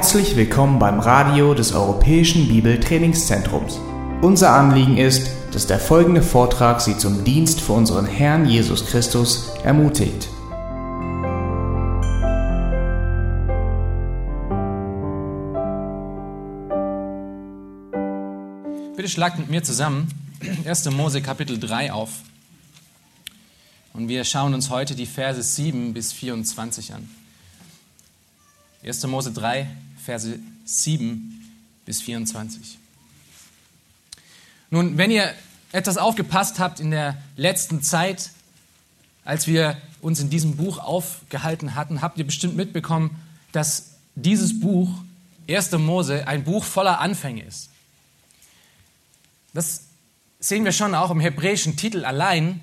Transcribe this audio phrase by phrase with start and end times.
[0.00, 3.78] Herzlich willkommen beim Radio des Europäischen Bibeltrainingszentrums.
[4.22, 9.50] Unser Anliegen ist, dass der folgende Vortrag Sie zum Dienst für unseren Herrn Jesus Christus
[9.62, 10.26] ermutigt.
[18.96, 20.08] Bitte schlagt mit mir zusammen
[20.64, 20.90] 1.
[20.92, 22.22] Mose Kapitel 3 auf.
[23.92, 27.06] Und wir schauen uns heute die Verse 7 bis 24 an.
[28.82, 29.06] 1.
[29.08, 29.68] Mose 3,
[30.04, 31.52] Verse 7
[31.84, 32.78] bis 24.
[34.70, 35.34] Nun, wenn ihr
[35.72, 38.30] etwas aufgepasst habt in der letzten Zeit,
[39.24, 43.20] als wir uns in diesem Buch aufgehalten hatten, habt ihr bestimmt mitbekommen,
[43.52, 44.90] dass dieses Buch,
[45.48, 45.72] 1.
[45.72, 47.70] Mose, ein Buch voller Anfänge ist.
[49.52, 49.82] Das
[50.38, 52.62] sehen wir schon auch im hebräischen Titel allein,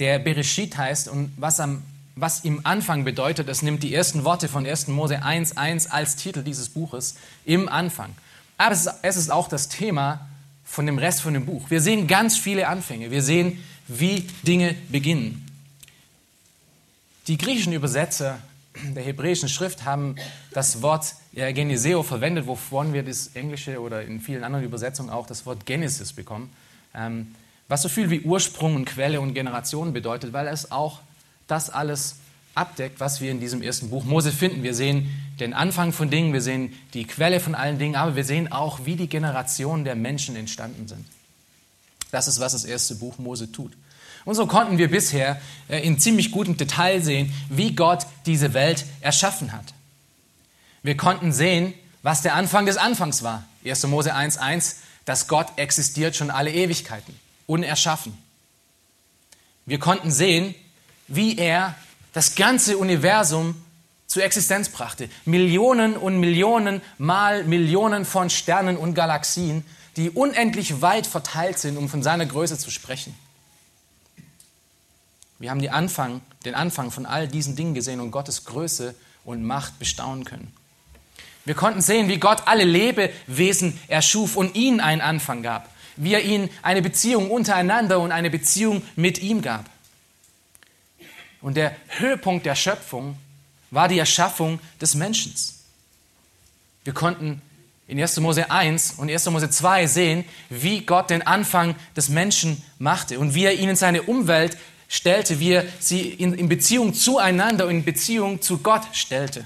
[0.00, 1.82] der Bereshit heißt und was am
[2.20, 3.48] was im Anfang bedeutet.
[3.48, 4.88] Es nimmt die ersten Worte von 1.
[4.88, 8.14] Mose 1.1 als Titel dieses Buches, im Anfang.
[8.58, 10.28] Aber es ist, auch das Thema
[10.64, 11.70] von dem Rest von dem Buch.
[11.70, 13.10] Wir sehen ganz viele Anfänge.
[13.10, 15.46] Wir sehen, wie Dinge beginnen.
[17.26, 18.38] Die griechischen Übersetzer
[18.94, 20.16] der hebräischen Schrift haben
[20.52, 25.46] das Wort Geneseo verwendet, wovon wir das Englische oder in vielen anderen Übersetzungen auch das
[25.46, 26.52] Wort Genesis bekommen,
[26.94, 27.34] ähm,
[27.68, 31.00] was so viel wie Ursprung und Quelle und Generation bedeutet, weil es auch
[31.50, 32.16] das alles
[32.54, 34.62] abdeckt, was wir in diesem ersten Buch Mose finden.
[34.62, 38.24] Wir sehen den Anfang von Dingen, wir sehen die Quelle von allen Dingen, aber wir
[38.24, 41.06] sehen auch, wie die Generationen der Menschen entstanden sind.
[42.10, 43.72] Das ist, was das erste Buch Mose tut.
[44.24, 48.84] Und so konnten wir bisher äh, in ziemlich gutem Detail sehen, wie Gott diese Welt
[49.00, 49.72] erschaffen hat.
[50.82, 53.44] Wir konnten sehen, was der Anfang des Anfangs war.
[53.64, 53.86] 1.
[53.86, 58.16] Mose 1.1, dass Gott existiert schon alle Ewigkeiten, unerschaffen.
[59.66, 60.54] Wir konnten sehen,
[61.10, 61.74] wie er
[62.14, 63.54] das ganze Universum
[64.06, 65.08] zur Existenz brachte.
[65.24, 69.64] Millionen und Millionen mal Millionen von Sternen und Galaxien,
[69.96, 73.14] die unendlich weit verteilt sind, um von seiner Größe zu sprechen.
[75.38, 78.94] Wir haben Anfang, den Anfang von all diesen Dingen gesehen und Gottes Größe
[79.24, 80.52] und Macht bestaunen können.
[81.44, 86.22] Wir konnten sehen, wie Gott alle Lebewesen erschuf und ihnen einen Anfang gab, wie er
[86.22, 89.64] ihnen eine Beziehung untereinander und eine Beziehung mit ihm gab.
[91.40, 93.16] Und der Höhepunkt der Schöpfung
[93.70, 95.34] war die Erschaffung des Menschen.
[96.84, 97.40] Wir konnten
[97.86, 98.18] in 1.
[98.20, 99.26] Mose 1 und 1.
[99.30, 103.76] Mose 2 sehen, wie Gott den Anfang des Menschen machte und wie er ihn in
[103.76, 104.56] seine Umwelt
[104.88, 109.44] stellte, wie er sie in, in Beziehung zueinander und in Beziehung zu Gott stellte.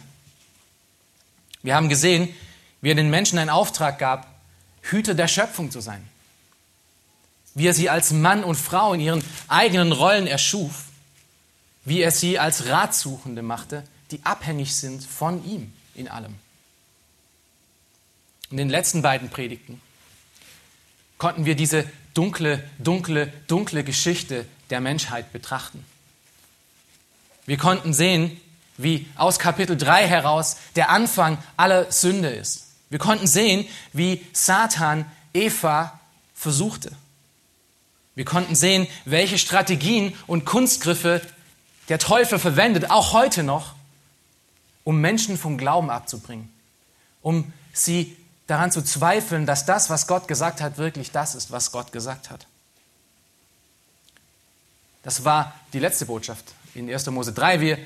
[1.63, 2.35] Wir haben gesehen,
[2.81, 4.27] wie er den Menschen einen Auftrag gab,
[4.83, 6.07] Hüter der Schöpfung zu sein.
[7.55, 10.85] Wie er sie als Mann und Frau in ihren eigenen Rollen erschuf
[11.85, 16.35] wie er sie als Ratsuchende machte, die abhängig sind von ihm in allem.
[18.51, 19.81] In den letzten beiden Predigten
[21.19, 21.85] konnten wir diese
[22.15, 25.85] dunkle, dunkle, dunkle Geschichte der Menschheit betrachten.
[27.47, 28.41] Wir konnten sehen,
[28.77, 32.69] wie aus Kapitel 3 heraus der Anfang aller Sünde ist.
[32.91, 35.99] Wir konnten sehen, wie Satan Eva
[36.35, 36.93] versuchte.
[38.15, 41.21] Wir konnten sehen, welche Strategien und Kunstgriffe
[41.89, 43.75] der Teufel verwendet, auch heute noch,
[44.85, 46.53] um Menschen vom Glauben abzubringen,
[47.23, 51.73] um sie daran zu zweifeln, dass das, was Gott gesagt hat, wirklich das ist, was
[51.73, 52.47] Gott gesagt hat.
[55.03, 56.45] Das war die letzte Botschaft
[56.75, 57.07] in 1.
[57.11, 57.61] Mose 3.
[57.61, 57.79] Wir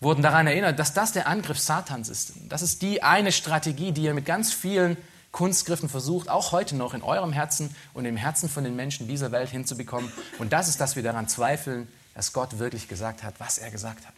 [0.00, 2.32] wurden daran erinnert, dass das der Angriff Satans ist.
[2.48, 4.96] Das ist die eine Strategie, die er mit ganz vielen
[5.32, 9.32] Kunstgriffen versucht, auch heute noch in eurem Herzen und im Herzen von den Menschen dieser
[9.32, 10.12] Welt hinzubekommen.
[10.38, 14.06] Und das ist, dass wir daran zweifeln, dass Gott wirklich gesagt hat, was er gesagt
[14.06, 14.14] hat.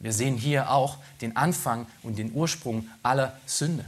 [0.00, 3.84] Wir sehen hier auch den Anfang und den Ursprung aller Sünde.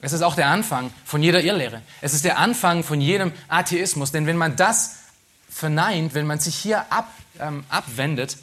[0.00, 1.82] Es ist auch der Anfang von jeder Irrlehre.
[2.00, 4.12] Es ist der Anfang von jedem Atheismus.
[4.12, 4.96] Denn wenn man das
[5.50, 8.36] verneint, wenn man sich hier ab, ähm, abwendet,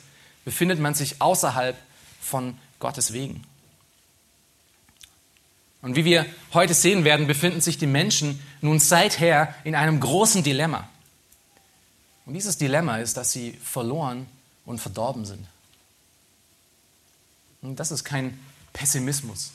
[0.43, 1.77] befindet man sich außerhalb
[2.19, 3.43] von Gottes Wegen.
[5.81, 10.43] Und wie wir heute sehen werden, befinden sich die Menschen nun seither in einem großen
[10.43, 10.89] Dilemma.
[12.25, 14.25] Und dieses Dilemma ist, dass sie verloren
[14.65, 15.45] und verdorben sind.
[17.61, 18.39] Und das ist kein
[18.73, 19.51] Pessimismus.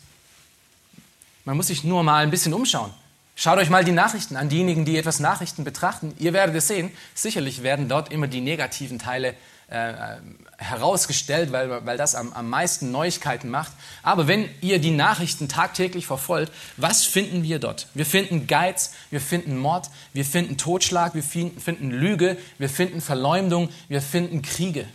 [1.45, 2.93] Man muss sich nur mal ein bisschen umschauen.
[3.35, 6.15] Schaut euch mal die Nachrichten an, diejenigen, die etwas Nachrichten betrachten.
[6.19, 9.35] Ihr werdet es sehen, sicherlich werden dort immer die negativen Teile
[9.71, 10.17] äh,
[10.59, 13.73] herausgestellt, weil, weil das am, am meisten Neuigkeiten macht.
[14.03, 17.87] Aber wenn ihr die Nachrichten tagtäglich verfolgt, was finden wir dort?
[17.95, 23.71] Wir finden Geiz, wir finden Mord, wir finden Totschlag, wir finden Lüge, wir finden Verleumdung,
[23.89, 24.87] wir finden Kriege.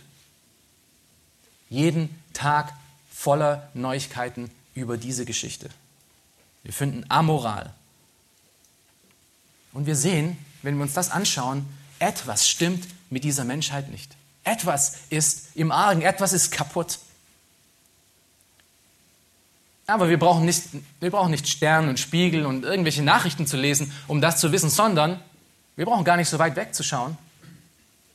[1.70, 2.72] Jeden Tag
[3.10, 5.70] voller Neuigkeiten über diese Geschichte.
[6.62, 7.72] Wir finden Amoral.
[9.72, 11.66] Und wir sehen, wenn wir uns das anschauen,
[11.98, 14.14] etwas stimmt mit dieser Menschheit nicht.
[14.46, 17.00] Etwas ist im Argen, etwas ist kaputt.
[19.88, 20.62] Aber wir brauchen nicht,
[21.00, 24.70] wir brauchen nicht Stern und Spiegel und irgendwelche Nachrichten zu lesen, um das zu wissen,
[24.70, 25.20] sondern
[25.74, 27.18] wir brauchen gar nicht so weit wegzuschauen,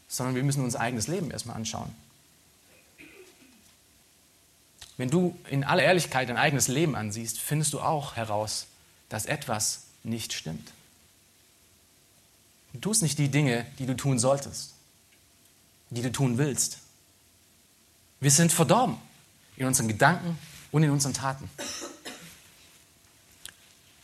[0.08, 1.94] sondern wir müssen unser eigenes Leben erstmal anschauen.
[4.96, 8.68] Wenn du in aller Ehrlichkeit dein eigenes Leben ansiehst, findest du auch heraus,
[9.10, 10.72] dass etwas nicht stimmt.
[12.72, 14.76] Du tust nicht die Dinge, die du tun solltest,
[15.92, 16.80] die du tun willst.
[18.20, 18.98] Wir sind verdorben
[19.58, 20.38] in unseren Gedanken
[20.72, 21.50] und in unseren Taten.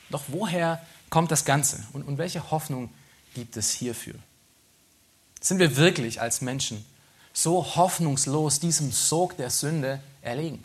[0.10, 2.89] Doch woher kommt das Ganze und, und welche Hoffnung
[3.34, 4.16] gibt es hierfür?
[5.42, 6.86] Sind wir wirklich als Menschen
[7.34, 10.63] so hoffnungslos diesem Sog der Sünde erlegen?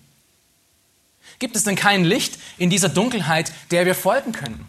[1.39, 4.67] Gibt es denn kein Licht in dieser Dunkelheit, der wir folgen können?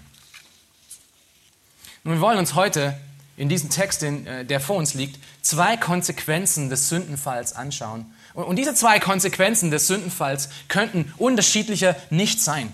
[2.04, 3.00] Und wir wollen uns heute
[3.36, 8.06] in diesem Text, äh, der vor uns liegt, zwei Konsequenzen des Sündenfalls anschauen.
[8.34, 12.72] Und diese zwei Konsequenzen des Sündenfalls könnten unterschiedlicher nicht sein.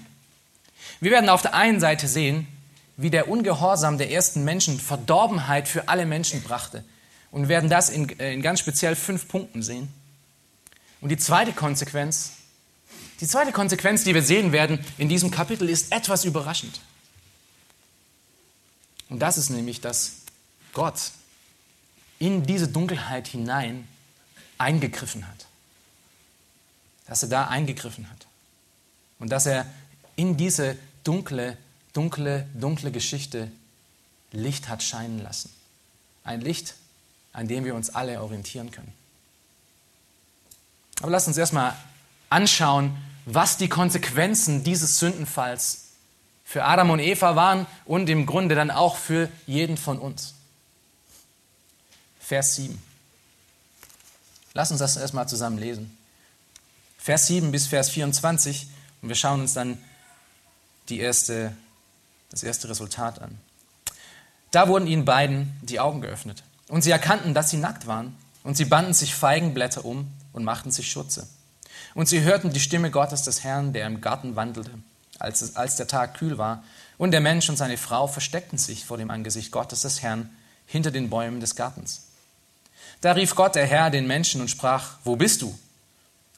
[1.01, 2.47] Wir werden auf der einen Seite sehen,
[2.97, 6.83] wie der Ungehorsam der ersten Menschen Verdorbenheit für alle Menschen brachte.
[7.31, 9.87] Und werden das in, äh, in ganz speziell fünf Punkten sehen.
[10.99, 12.31] Und die zweite Konsequenz,
[13.21, 16.81] die zweite Konsequenz, die wir sehen werden in diesem Kapitel, ist etwas überraschend.
[19.09, 20.18] Und das ist nämlich, dass
[20.73, 21.11] Gott
[22.19, 23.87] in diese Dunkelheit hinein
[24.57, 25.45] eingegriffen hat.
[27.07, 28.27] Dass er da eingegriffen hat.
[29.17, 29.65] Und dass er
[30.15, 31.57] in diese dunkle,
[31.93, 33.51] dunkle, dunkle Geschichte
[34.31, 35.49] Licht hat scheinen lassen.
[36.23, 36.75] Ein Licht,
[37.33, 38.93] an dem wir uns alle orientieren können.
[41.01, 41.73] Aber lasst uns erstmal
[42.29, 42.95] anschauen,
[43.25, 45.85] was die Konsequenzen dieses Sündenfalls
[46.43, 50.33] für Adam und Eva waren und im Grunde dann auch für jeden von uns.
[52.29, 52.79] Vers 7.
[54.53, 55.97] Lass uns das erstmal zusammen lesen.
[56.99, 58.67] Vers 7 bis Vers 24
[59.01, 59.79] und wir schauen uns dann
[60.89, 61.57] die erste,
[62.29, 63.39] das erste Resultat an.
[64.51, 68.55] Da wurden ihnen beiden die Augen geöffnet und sie erkannten, dass sie nackt waren und
[68.55, 71.27] sie banden sich Feigenblätter um und machten sich Schutze.
[71.95, 74.69] Und sie hörten die Stimme Gottes des Herrn, der im Garten wandelte,
[75.17, 76.63] als, es, als der Tag kühl war.
[76.99, 80.29] Und der Mensch und seine Frau versteckten sich vor dem Angesicht Gottes des Herrn
[80.67, 82.03] hinter den Bäumen des Gartens.
[83.01, 85.57] Da rief Gott, der Herr, den Menschen und sprach, wo bist du?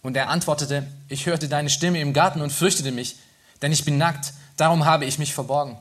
[0.03, 3.17] Und er antwortete, ich hörte deine Stimme im Garten und fürchtete mich,
[3.61, 5.77] denn ich bin nackt, darum habe ich mich verborgen.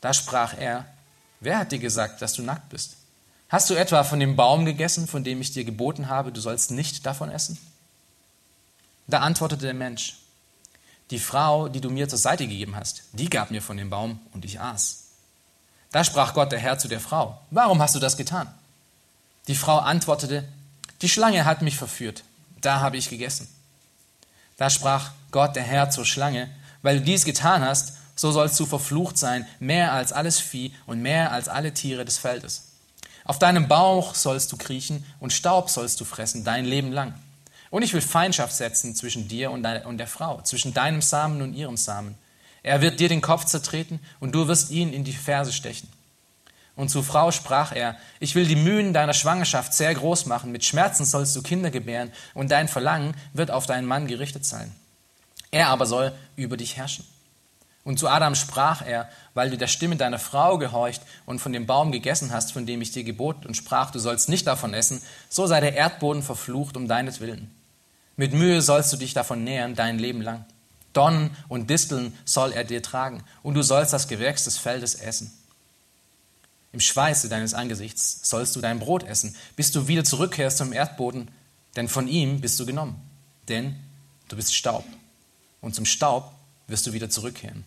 [0.00, 0.86] Da sprach er,
[1.40, 2.96] wer hat dir gesagt, dass du nackt bist?
[3.48, 6.70] Hast du etwa von dem Baum gegessen, von dem ich dir geboten habe, du sollst
[6.70, 7.58] nicht davon essen?
[9.08, 10.18] Da antwortete der Mensch,
[11.10, 14.20] die Frau, die du mir zur Seite gegeben hast, die gab mir von dem Baum
[14.32, 15.04] und ich aß.
[15.90, 18.46] Da sprach Gott der Herr zu der Frau, warum hast du das getan?
[19.48, 20.46] Die Frau antwortete,
[21.02, 22.24] die Schlange hat mich verführt,
[22.60, 23.48] da habe ich gegessen.
[24.56, 26.50] Da sprach Gott der Herr zur Schlange,
[26.82, 31.00] weil du dies getan hast, so sollst du verflucht sein, mehr als alles Vieh und
[31.00, 32.66] mehr als alle Tiere des Feldes.
[33.24, 37.14] Auf deinem Bauch sollst du kriechen und Staub sollst du fressen dein Leben lang.
[37.70, 41.76] Und ich will Feindschaft setzen zwischen dir und der Frau, zwischen deinem Samen und ihrem
[41.76, 42.16] Samen.
[42.62, 45.88] Er wird dir den Kopf zertreten und du wirst ihn in die Ferse stechen.
[46.80, 50.64] Und zur Frau sprach er, ich will die Mühen deiner Schwangerschaft sehr groß machen, mit
[50.64, 54.72] Schmerzen sollst du Kinder gebären, und dein Verlangen wird auf deinen Mann gerichtet sein.
[55.50, 57.04] Er aber soll über dich herrschen.
[57.84, 61.66] Und zu Adam sprach er, weil du der Stimme deiner Frau gehorcht und von dem
[61.66, 65.02] Baum gegessen hast, von dem ich dir gebot und sprach, du sollst nicht davon essen,
[65.28, 67.54] so sei der Erdboden verflucht um deinetwillen.
[68.16, 70.46] Mit Mühe sollst du dich davon nähern dein Leben lang.
[70.94, 75.30] Donnen und Disteln soll er dir tragen, und du sollst das Gewächs des Feldes essen.
[76.72, 81.30] Im Schweiße deines Angesichts sollst du dein Brot essen, bis du wieder zurückkehrst zum Erdboden,
[81.76, 83.00] denn von ihm bist du genommen.
[83.48, 83.76] Denn
[84.28, 84.84] du bist Staub,
[85.60, 86.32] und zum Staub
[86.68, 87.64] wirst du wieder zurückkehren.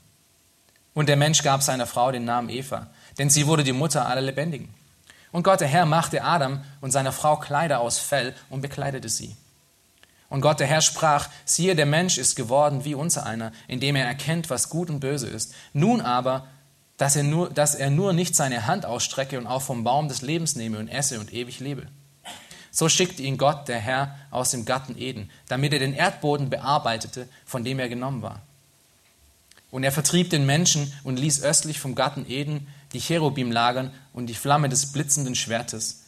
[0.93, 4.22] Und der Mensch gab seiner Frau den Namen Eva, denn sie wurde die Mutter aller
[4.22, 4.74] Lebendigen.
[5.31, 9.36] Und Gott der Herr machte Adam und seiner Frau Kleider aus Fell und bekleidete sie.
[10.29, 14.05] Und Gott der Herr sprach, siehe, der Mensch ist geworden wie unser einer, indem er
[14.05, 15.53] erkennt, was gut und böse ist.
[15.74, 16.48] Nun aber
[16.97, 20.21] dass er, nur, dass er nur nicht seine Hand ausstrecke und auch vom Baum des
[20.21, 21.88] Lebens nehme und esse und ewig lebe.
[22.71, 27.27] So schickte ihn Gott, der Herr, aus dem Garten Eden, damit er den Erdboden bearbeitete,
[27.45, 28.41] von dem er genommen war.
[29.69, 34.27] Und er vertrieb den Menschen und ließ östlich vom Garten Eden die Cherubim lagern und
[34.27, 36.03] die Flamme des blitzenden Schwertes,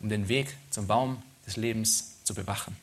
[0.00, 2.76] um den Weg zum Baum des Lebens zu bewachen.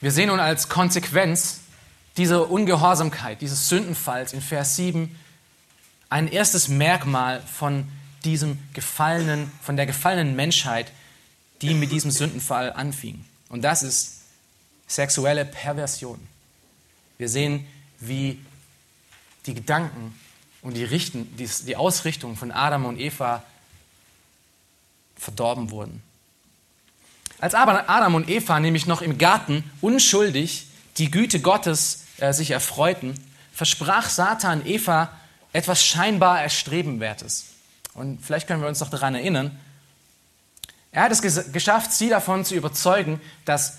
[0.00, 1.61] Wir sehen nun als Konsequenz
[2.16, 5.18] dieser Ungehorsamkeit, dieses Sündenfalls in Vers 7
[6.10, 7.88] ein erstes Merkmal von
[8.24, 10.92] diesem gefallenen, von der gefallenen Menschheit,
[11.62, 13.24] die mit diesem Sündenfall anfing.
[13.48, 14.20] Und das ist
[14.86, 16.20] sexuelle Perversion.
[17.18, 17.66] Wir sehen,
[17.98, 18.38] wie
[19.46, 20.18] die Gedanken
[20.60, 23.42] und die, Richten, die Ausrichtung von Adam und Eva
[25.16, 26.02] verdorben wurden.
[27.38, 30.66] Als Adam und Eva nämlich noch im Garten unschuldig
[30.98, 33.14] die Güte Gottes äh, sich erfreuten,
[33.52, 35.10] versprach Satan Eva
[35.52, 37.46] etwas scheinbar Erstrebenwertes.
[37.94, 39.58] Und vielleicht können wir uns noch daran erinnern.
[40.92, 41.22] Er hat es
[41.52, 43.78] geschafft, sie davon zu überzeugen, dass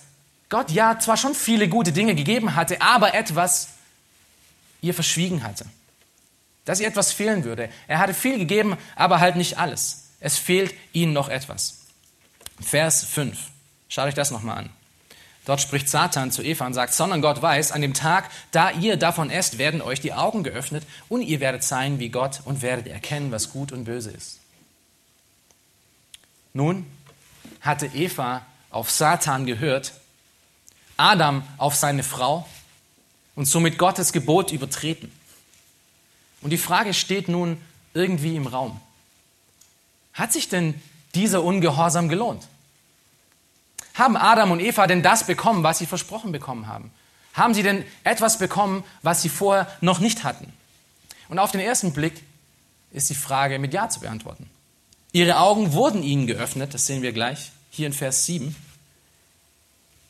[0.49, 3.69] Gott ja zwar schon viele gute Dinge gegeben hatte, aber etwas
[4.81, 5.65] ihr verschwiegen hatte.
[6.65, 7.69] Dass ihr etwas fehlen würde.
[7.87, 10.09] Er hatte viel gegeben, aber halt nicht alles.
[10.19, 11.81] Es fehlt ihnen noch etwas.
[12.61, 13.37] Vers 5.
[13.89, 14.69] Schaut euch das nochmal an.
[15.45, 18.95] Dort spricht Satan zu Eva und sagt, sondern Gott weiß, an dem Tag, da ihr
[18.95, 22.87] davon esst, werden euch die Augen geöffnet und ihr werdet sein wie Gott und werdet
[22.87, 24.39] erkennen, was gut und böse ist.
[26.53, 26.85] Nun
[27.59, 29.93] hatte Eva auf Satan gehört,
[30.95, 32.47] Adam auf seine Frau
[33.35, 35.11] und somit Gottes Gebot übertreten.
[36.41, 37.57] Und die Frage steht nun
[37.93, 38.79] irgendwie im Raum.
[40.13, 40.79] Hat sich denn
[41.15, 42.47] dieser Ungehorsam gelohnt?
[43.93, 46.91] Haben Adam und Eva denn das bekommen, was sie versprochen bekommen haben?
[47.33, 50.51] Haben sie denn etwas bekommen, was sie vorher noch nicht hatten?
[51.29, 52.21] Und auf den ersten Blick
[52.91, 54.49] ist die Frage mit Ja zu beantworten.
[55.11, 58.55] Ihre Augen wurden ihnen geöffnet, das sehen wir gleich hier in Vers 7.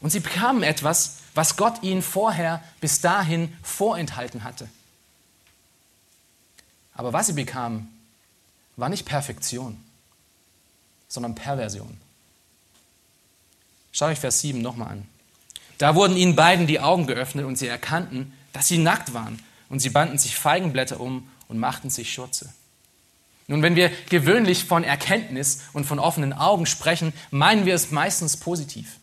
[0.02, 4.68] Und sie bekamen etwas, was Gott ihnen vorher bis dahin vorenthalten hatte.
[6.94, 7.88] Aber was sie bekamen,
[8.76, 9.82] war nicht Perfektion,
[11.08, 12.00] sondern Perversion.
[13.94, 15.08] Schaut euch Vers 7 nochmal an.
[15.78, 19.42] Da wurden ihnen beiden die Augen geöffnet und sie erkannten, dass sie nackt waren.
[19.70, 22.52] Und sie banden sich Feigenblätter um und machten sich Schürze.
[23.48, 28.38] Nun, wenn wir gewöhnlich von Erkenntnis und von offenen Augen sprechen, meinen wir es meistens
[28.38, 28.98] positiv.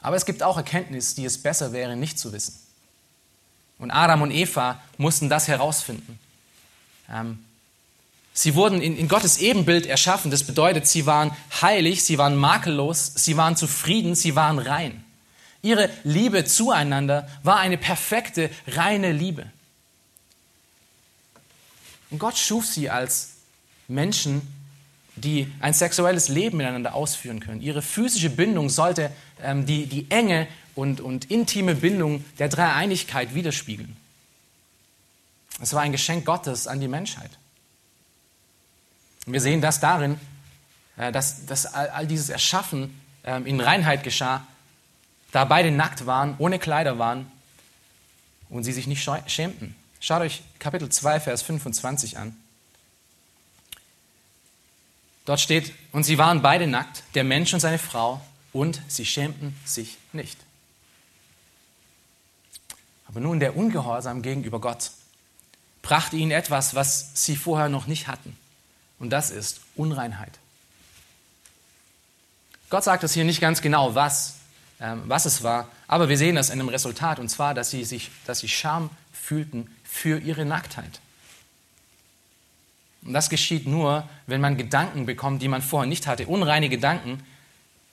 [0.00, 2.54] Aber es gibt auch Erkenntnis, die es besser wäre, nicht zu wissen.
[3.78, 6.18] Und Adam und Eva mussten das herausfinden.
[7.10, 7.44] Ähm,
[8.38, 10.30] Sie wurden in, in, Gottes Ebenbild erschaffen.
[10.30, 15.02] Das bedeutet, sie waren heilig, sie waren makellos, sie waren zufrieden, sie waren rein.
[15.62, 19.50] Ihre Liebe zueinander war eine perfekte, reine Liebe.
[22.10, 23.30] Und Gott schuf sie als
[23.88, 24.42] Menschen,
[25.14, 27.62] die ein sexuelles Leben miteinander ausführen können.
[27.62, 29.10] Ihre physische Bindung sollte
[29.42, 33.96] ähm, die, die Enge und, und intime Bindung der Dreieinigkeit widerspiegeln.
[35.62, 37.30] Es war ein Geschenk Gottes an die Menschheit.
[39.26, 40.18] Und wir sehen das darin,
[40.96, 44.46] äh, dass, dass all dieses Erschaffen ähm, in Reinheit geschah,
[45.32, 47.30] da beide nackt waren, ohne Kleider waren
[48.48, 49.74] und sie sich nicht schämten.
[50.00, 52.36] Schaut euch Kapitel 2, Vers 25 an.
[55.24, 58.20] Dort steht, und sie waren beide nackt, der Mensch und seine Frau,
[58.52, 60.38] und sie schämten sich nicht.
[63.08, 64.92] Aber nun der Ungehorsam gegenüber Gott
[65.82, 68.36] brachte ihnen etwas, was sie vorher noch nicht hatten.
[68.98, 70.32] Und das ist Unreinheit.
[72.70, 74.36] Gott sagt es hier nicht ganz genau, was,
[74.80, 77.84] ähm, was es war, aber wir sehen das in einem Resultat, und zwar, dass sie,
[77.84, 81.00] sich, dass sie Scham fühlten für ihre Nacktheit.
[83.02, 87.22] Und das geschieht nur, wenn man Gedanken bekommt, die man vorher nicht hatte, unreine Gedanken,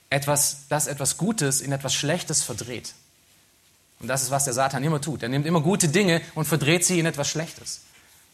[0.09, 2.93] etwas, das etwas Gutes in etwas Schlechtes verdreht.
[3.99, 5.23] Und das ist, was der Satan immer tut.
[5.23, 7.81] Er nimmt immer gute Dinge und verdreht sie in etwas Schlechtes.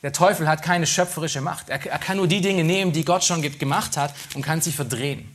[0.01, 1.69] Der Teufel hat keine schöpferische Macht.
[1.69, 4.71] Er, er kann nur die Dinge nehmen, die Gott schon gemacht hat und kann sie
[4.71, 5.29] verdrehen.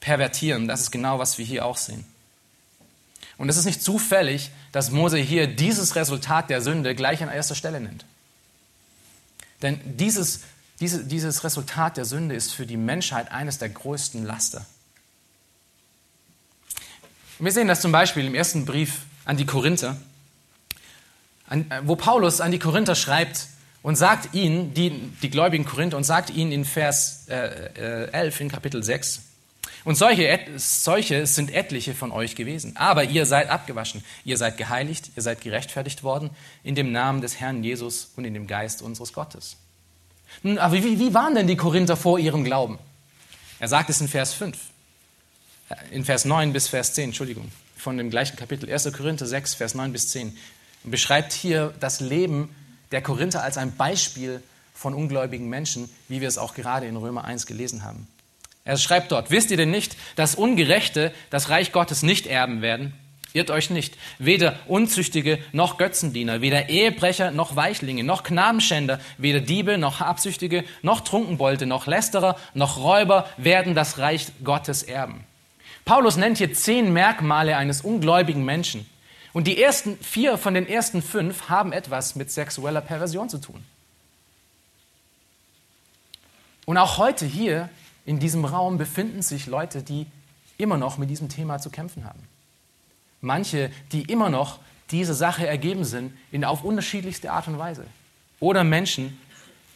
[0.00, 2.04] Pervertieren, das ist genau, was wir hier auch sehen.
[3.36, 7.54] Und es ist nicht zufällig, dass Mose hier dieses Resultat der Sünde gleich an erster
[7.54, 8.04] Stelle nennt.
[9.62, 10.40] Denn dieses,
[10.80, 14.64] diese, dieses Resultat der Sünde ist für die Menschheit eines der größten Laster.
[17.38, 19.96] Wir sehen das zum Beispiel im ersten Brief an die Korinther
[21.82, 23.48] wo Paulus an die Korinther schreibt
[23.82, 24.90] und sagt ihnen, die,
[25.22, 29.22] die gläubigen Korinther, und sagt ihnen in Vers äh, 11 äh, in Kapitel 6,
[29.84, 32.76] und solche, solche sind etliche von euch gewesen.
[32.76, 36.30] Aber ihr seid abgewaschen, ihr seid geheiligt, ihr seid gerechtfertigt worden
[36.62, 39.56] in dem Namen des Herrn Jesus und in dem Geist unseres Gottes.
[40.42, 42.78] Nun, aber wie, wie waren denn die Korinther vor ihrem Glauben?
[43.58, 44.56] Er sagt es in Vers 5,
[45.70, 48.92] äh, in Vers 9 bis Vers 10, Entschuldigung, von dem gleichen Kapitel, 1.
[48.92, 50.36] Korinther 6, Vers 9 bis 10
[50.84, 52.54] und beschreibt hier das Leben
[52.92, 54.42] der Korinther als ein Beispiel
[54.74, 58.08] von ungläubigen Menschen, wie wir es auch gerade in Römer 1 gelesen haben.
[58.64, 62.92] Er schreibt dort, wisst ihr denn nicht, dass Ungerechte das Reich Gottes nicht erben werden?
[63.32, 69.78] Irrt euch nicht, weder Unzüchtige noch Götzendiener, weder Ehebrecher noch Weichlinge, noch Knabenschänder, weder Diebe
[69.78, 75.24] noch Habsüchtige, noch Trunkenbolte, noch Lästerer, noch Räuber werden das Reich Gottes erben.
[75.84, 78.88] Paulus nennt hier zehn Merkmale eines ungläubigen Menschen.
[79.32, 83.64] Und die ersten vier von den ersten fünf haben etwas mit sexueller Perversion zu tun.
[86.66, 87.68] Und auch heute hier
[88.06, 90.06] in diesem Raum befinden sich Leute, die
[90.58, 92.20] immer noch mit diesem Thema zu kämpfen haben.
[93.20, 94.58] Manche, die immer noch
[94.90, 97.86] diese Sache ergeben sind, in auf unterschiedlichste Art und Weise.
[98.40, 99.18] Oder Menschen,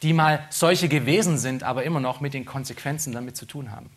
[0.03, 3.91] die mal solche gewesen sind, aber immer noch mit den Konsequenzen damit zu tun haben.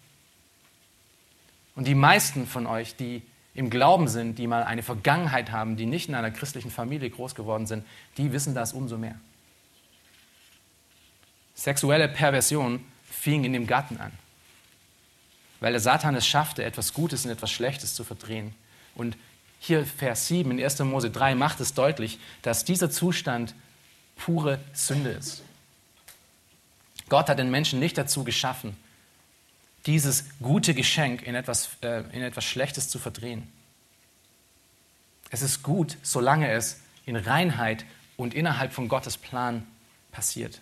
[1.75, 3.21] Und die meisten von euch, die
[3.57, 7.33] im Glauben sind, die mal eine Vergangenheit haben, die nicht in einer christlichen Familie groß
[7.33, 7.83] geworden sind,
[8.17, 9.15] die wissen das umso mehr.
[11.55, 14.11] Sexuelle Perversion fing in dem Garten an,
[15.59, 18.53] weil der Satan es schaffte, etwas Gutes in etwas Schlechtes zu verdrehen.
[18.93, 19.17] Und
[19.59, 20.77] hier Vers 7 in 1.
[20.81, 23.55] Mose 3 macht es deutlich, dass dieser Zustand
[24.17, 25.41] pure Sünde ist.
[27.09, 28.77] Gott hat den Menschen nicht dazu geschaffen,
[29.85, 33.47] dieses gute Geschenk in etwas, äh, in etwas Schlechtes zu verdrehen.
[35.29, 39.65] Es ist gut, solange es in Reinheit und innerhalb von Gottes Plan
[40.11, 40.59] passiert.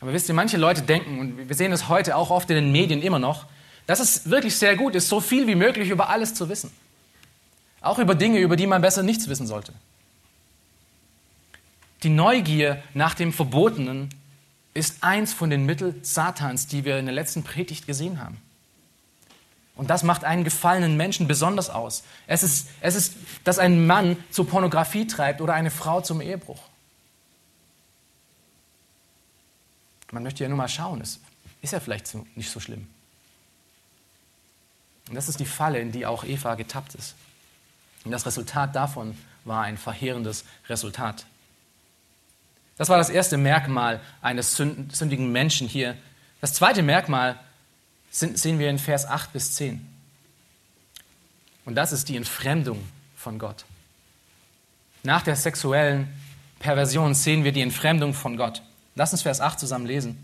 [0.00, 2.72] Aber wisst ihr, manche Leute denken, und wir sehen es heute auch oft in den
[2.72, 3.46] Medien immer noch,
[3.86, 6.70] dass es wirklich sehr gut ist, so viel wie möglich über alles zu wissen.
[7.80, 9.72] Auch über Dinge, über die man besser nichts wissen sollte.
[12.02, 14.10] Die Neugier nach dem Verbotenen
[14.76, 18.40] ist eins von den Mitteln Satans, die wir in der letzten Predigt gesehen haben.
[19.74, 22.02] Und das macht einen gefallenen Menschen besonders aus.
[22.26, 23.14] Es ist, es ist,
[23.44, 26.60] dass ein Mann zur Pornografie treibt oder eine Frau zum Ehebruch.
[30.12, 31.20] Man möchte ja nur mal schauen, es
[31.60, 32.88] ist ja vielleicht nicht so schlimm.
[35.08, 37.14] Und das ist die Falle, in die auch Eva getappt ist.
[38.04, 41.26] Und das Resultat davon war ein verheerendes Resultat.
[42.76, 45.96] Das war das erste Merkmal eines sündigen Menschen hier.
[46.40, 47.38] Das zweite Merkmal
[48.10, 49.86] sehen wir in Vers 8 bis 10.
[51.64, 52.82] Und das ist die Entfremdung
[53.16, 53.64] von Gott.
[55.02, 56.08] Nach der sexuellen
[56.58, 58.62] Perversion sehen wir die Entfremdung von Gott.
[58.94, 60.22] Lass uns Vers 8 zusammen lesen.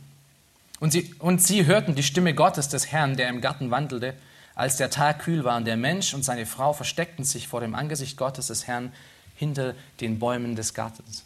[0.80, 4.14] Und sie, und sie hörten die Stimme Gottes des Herrn, der im Garten wandelte,
[4.54, 7.74] als der Tag kühl war, und der Mensch und seine Frau versteckten sich vor dem
[7.74, 8.92] Angesicht Gottes des Herrn
[9.36, 11.24] hinter den Bäumen des Gartens.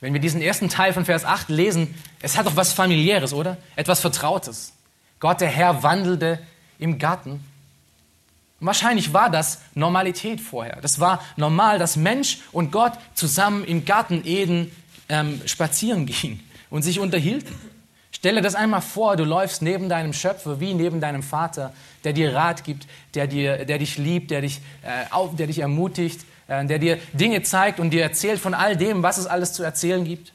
[0.00, 3.58] Wenn wir diesen ersten Teil von Vers 8 lesen, es hat doch was familiäres, oder?
[3.76, 4.72] Etwas Vertrautes.
[5.18, 6.38] Gott, der Herr, wandelte
[6.78, 7.44] im Garten.
[8.60, 10.80] Und wahrscheinlich war das Normalität vorher.
[10.80, 14.72] Das war normal, dass Mensch und Gott zusammen im Garten Eden
[15.10, 17.54] ähm, spazieren gingen und sich unterhielten.
[18.10, 21.72] Stelle das einmal vor, du läufst neben deinem Schöpfer wie neben deinem Vater,
[22.04, 25.60] der dir Rat gibt, der, dir, der dich liebt, der dich, äh, auf, der dich
[25.60, 29.62] ermutigt, der dir Dinge zeigt und dir erzählt von all dem, was es alles zu
[29.62, 30.32] erzählen gibt.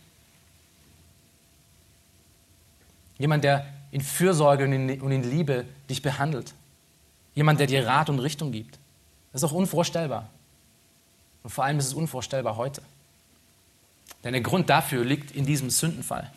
[3.17, 6.53] Jemand, der in Fürsorge und in, und in Liebe dich behandelt.
[7.33, 8.79] Jemand, der dir Rat und Richtung gibt.
[9.33, 10.29] Das ist auch unvorstellbar.
[11.43, 12.81] Und vor allem ist es unvorstellbar heute.
[14.23, 16.31] Denn der Grund dafür liegt in diesem Sündenfall.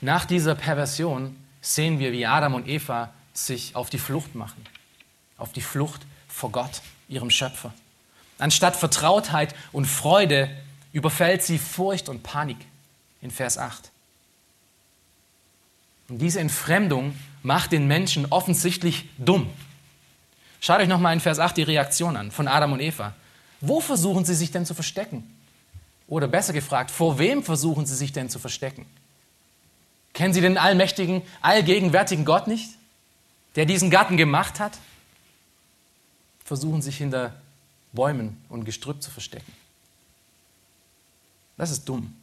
[0.00, 4.64] Nach dieser Perversion sehen wir, wie Adam und Eva sich auf die Flucht machen.
[5.36, 6.02] Auf die Flucht
[6.32, 7.72] vor Gott ihrem Schöpfer.
[8.38, 10.50] Anstatt Vertrautheit und Freude
[10.92, 12.56] überfällt sie Furcht und Panik
[13.20, 13.90] in Vers 8.
[16.08, 19.48] Und diese Entfremdung macht den Menschen offensichtlich dumm.
[20.60, 23.14] Schaut euch nochmal in Vers 8 die Reaktion an von Adam und Eva.
[23.60, 25.28] Wo versuchen sie sich denn zu verstecken?
[26.08, 28.86] Oder besser gefragt, vor wem versuchen sie sich denn zu verstecken?
[30.12, 32.70] Kennen sie den allmächtigen, allgegenwärtigen Gott nicht,
[33.56, 34.72] der diesen Garten gemacht hat?
[36.52, 37.32] Versuchen sich hinter
[37.94, 39.50] Bäumen und Gestrüpp zu verstecken.
[41.56, 42.14] Das ist dumm.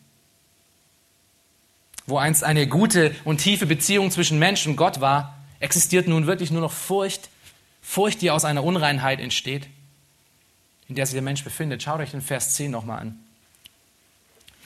[2.05, 6.51] Wo einst eine gute und tiefe Beziehung zwischen Mensch und Gott war, existiert nun wirklich
[6.51, 7.29] nur noch Furcht,
[7.81, 9.65] Furcht, die aus einer Unreinheit entsteht,
[10.87, 11.81] in der sich der Mensch befindet.
[11.81, 13.19] Schaut euch den Vers 10 nochmal an.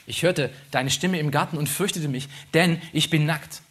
[0.06, 3.62] Ich hörte deine Stimme im Garten und fürchtete mich, denn ich bin nackt.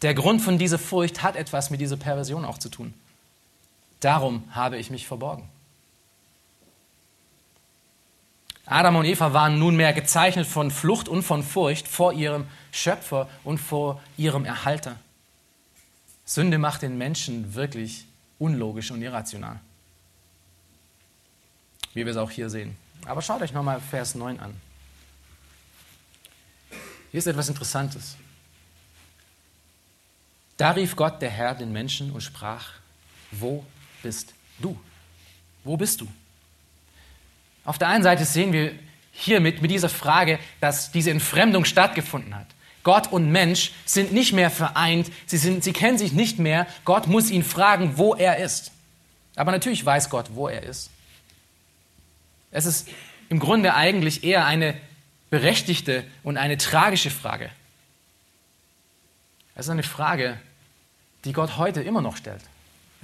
[0.00, 2.94] Der Grund von dieser Furcht hat etwas mit dieser Perversion auch zu tun.
[4.00, 5.48] Darum habe ich mich verborgen.
[8.66, 13.58] Adam und Eva waren nunmehr gezeichnet von Flucht und von Furcht vor ihrem Schöpfer und
[13.58, 14.96] vor ihrem Erhalter.
[16.24, 18.06] Sünde macht den Menschen wirklich
[18.38, 19.60] unlogisch und irrational.
[21.92, 22.76] Wie wir es auch hier sehen.
[23.06, 24.54] Aber schaut euch nochmal Vers 9 an.
[27.10, 28.16] Hier ist etwas Interessantes.
[30.56, 32.72] Da rief Gott, der Herr, den Menschen und sprach,
[33.30, 33.64] wo
[34.04, 34.78] bist du?
[35.64, 36.08] Wo bist du?
[37.64, 38.72] Auf der einen Seite sehen wir
[39.12, 42.46] hiermit mit dieser Frage, dass diese Entfremdung stattgefunden hat.
[42.82, 46.66] Gott und Mensch sind nicht mehr vereint, sie, sind, sie kennen sich nicht mehr.
[46.84, 48.72] Gott muss ihn fragen, wo er ist.
[49.36, 50.90] Aber natürlich weiß Gott, wo er ist.
[52.50, 52.88] Es ist
[53.30, 54.76] im Grunde eigentlich eher eine
[55.30, 57.50] berechtigte und eine tragische Frage.
[59.54, 60.38] Es ist eine Frage,
[61.24, 62.42] die Gott heute immer noch stellt.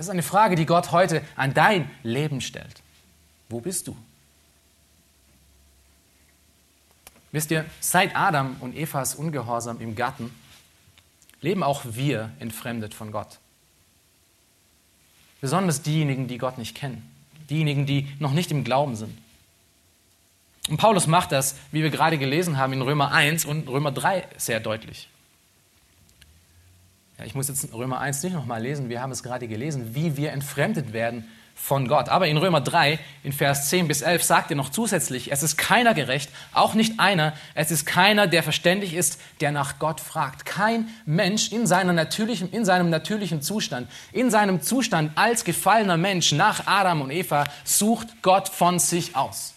[0.00, 2.80] Es ist eine Frage, die Gott heute an dein Leben stellt.
[3.50, 3.94] Wo bist du?
[7.32, 10.34] Wisst ihr, seit Adam und Evas Ungehorsam im Garten
[11.42, 13.40] leben auch wir entfremdet von Gott.
[15.42, 17.06] Besonders diejenigen, die Gott nicht kennen,
[17.50, 19.18] diejenigen, die noch nicht im Glauben sind.
[20.70, 24.26] Und Paulus macht das, wie wir gerade gelesen haben, in Römer 1 und Römer 3
[24.38, 25.10] sehr deutlich.
[27.20, 30.16] Ja, ich muss jetzt Römer 1 nicht nochmal lesen, wir haben es gerade gelesen, wie
[30.16, 32.08] wir entfremdet werden von Gott.
[32.08, 35.58] Aber in Römer 3, in Vers 10 bis 11, sagt er noch zusätzlich, es ist
[35.58, 40.46] keiner gerecht, auch nicht einer, es ist keiner, der verständig ist, der nach Gott fragt.
[40.46, 46.32] Kein Mensch in, seiner natürlichen, in seinem natürlichen Zustand, in seinem Zustand als gefallener Mensch
[46.32, 49.52] nach Adam und Eva, sucht Gott von sich aus.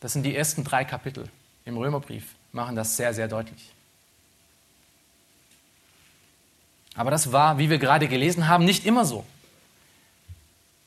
[0.00, 1.24] Das sind die ersten drei Kapitel
[1.64, 3.72] im Römerbrief, machen das sehr, sehr deutlich.
[6.94, 9.24] Aber das war, wie wir gerade gelesen haben, nicht immer so.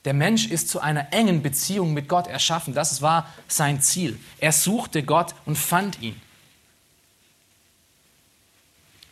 [0.05, 2.75] Der Mensch ist zu einer engen Beziehung mit Gott erschaffen.
[2.75, 4.19] Das war sein Ziel.
[4.39, 6.21] Er suchte Gott und fand ihn.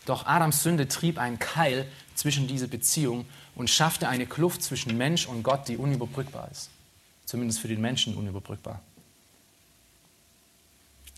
[0.06, 3.26] Doch Adams Sünde trieb einen Keil zwischen diese Beziehung
[3.56, 6.70] und schaffte eine Kluft zwischen Mensch und Gott, die unüberbrückbar ist.
[7.26, 8.80] Zumindest für den Menschen unüberbrückbar.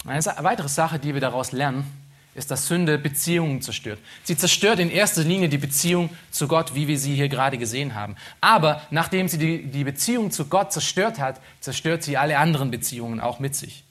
[0.06, 2.05] Eine weitere Sache, die wir daraus lernen,
[2.36, 3.98] ist, dass Sünde Beziehungen zerstört.
[4.24, 7.96] Sie zerstört in erster Linie die Beziehung zu Gott, wie wir sie hier gerade gesehen
[7.96, 8.16] haben.
[8.42, 13.22] Aber nachdem sie die, die Beziehung zu Gott zerstört hat, zerstört sie alle anderen Beziehungen
[13.22, 13.84] auch mit sich.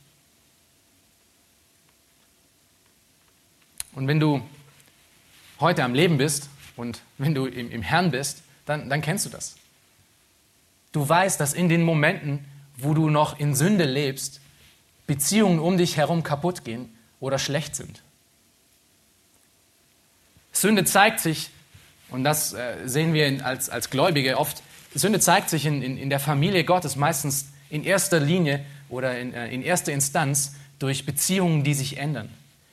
[3.95, 4.43] Und wenn du
[5.59, 9.31] heute am Leben bist und wenn du im, im Herrn bist, dann, dann kennst du
[9.31, 9.57] das.
[10.93, 12.45] Du weißt, dass in den Momenten,
[12.77, 14.41] wo du noch in Sünde lebst,
[15.07, 18.03] Beziehungen um dich herum kaputt gehen oder schlecht sind.
[20.55, 21.51] Sünde zeigt sich,
[22.11, 24.63] und das äh, sehen wir als, als Gläubige oft,
[24.95, 29.35] Sünde zeigt sich in, in, in der Familie Gottes meistens in erster Linie oder in,
[29.35, 32.31] äh, in erster Instanz durch Beziehungen, die sich ändern.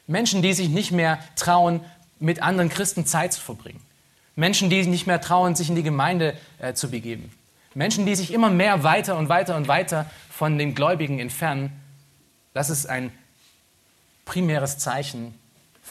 [0.07, 1.81] Menschen, die sich nicht mehr trauen,
[2.19, 3.81] mit anderen Christen Zeit zu verbringen.
[4.35, 7.31] Menschen, die sich nicht mehr trauen, sich in die Gemeinde äh, zu begeben.
[7.73, 11.71] Menschen, die sich immer mehr weiter und weiter und weiter von den Gläubigen entfernen.
[12.53, 13.11] Das ist ein
[14.25, 15.33] primäres Zeichen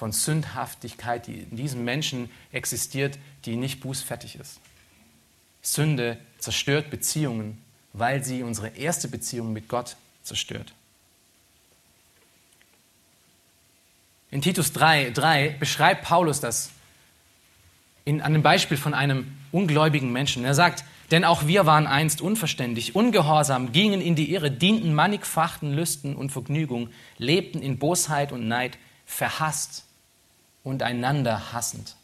[0.01, 4.59] von Sündhaftigkeit, die in diesem Menschen existiert, die nicht bußfertig ist.
[5.61, 7.59] Sünde zerstört Beziehungen,
[7.93, 10.73] weil sie unsere erste Beziehung mit Gott zerstört.
[14.31, 16.71] In Titus 3, 3 beschreibt Paulus das
[18.07, 20.47] in, an dem Beispiel von einem ungläubigen Menschen.
[20.47, 25.75] Er sagt, denn auch wir waren einst unverständig, ungehorsam, gingen in die Irre, dienten mannigfachen
[25.75, 29.85] Lüsten und Vergnügung, lebten in Bosheit und Neid, verhasst
[30.64, 31.96] und einander hassend.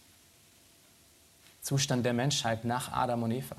[1.62, 3.57] Zustand der Menschheit nach Adam und Eva.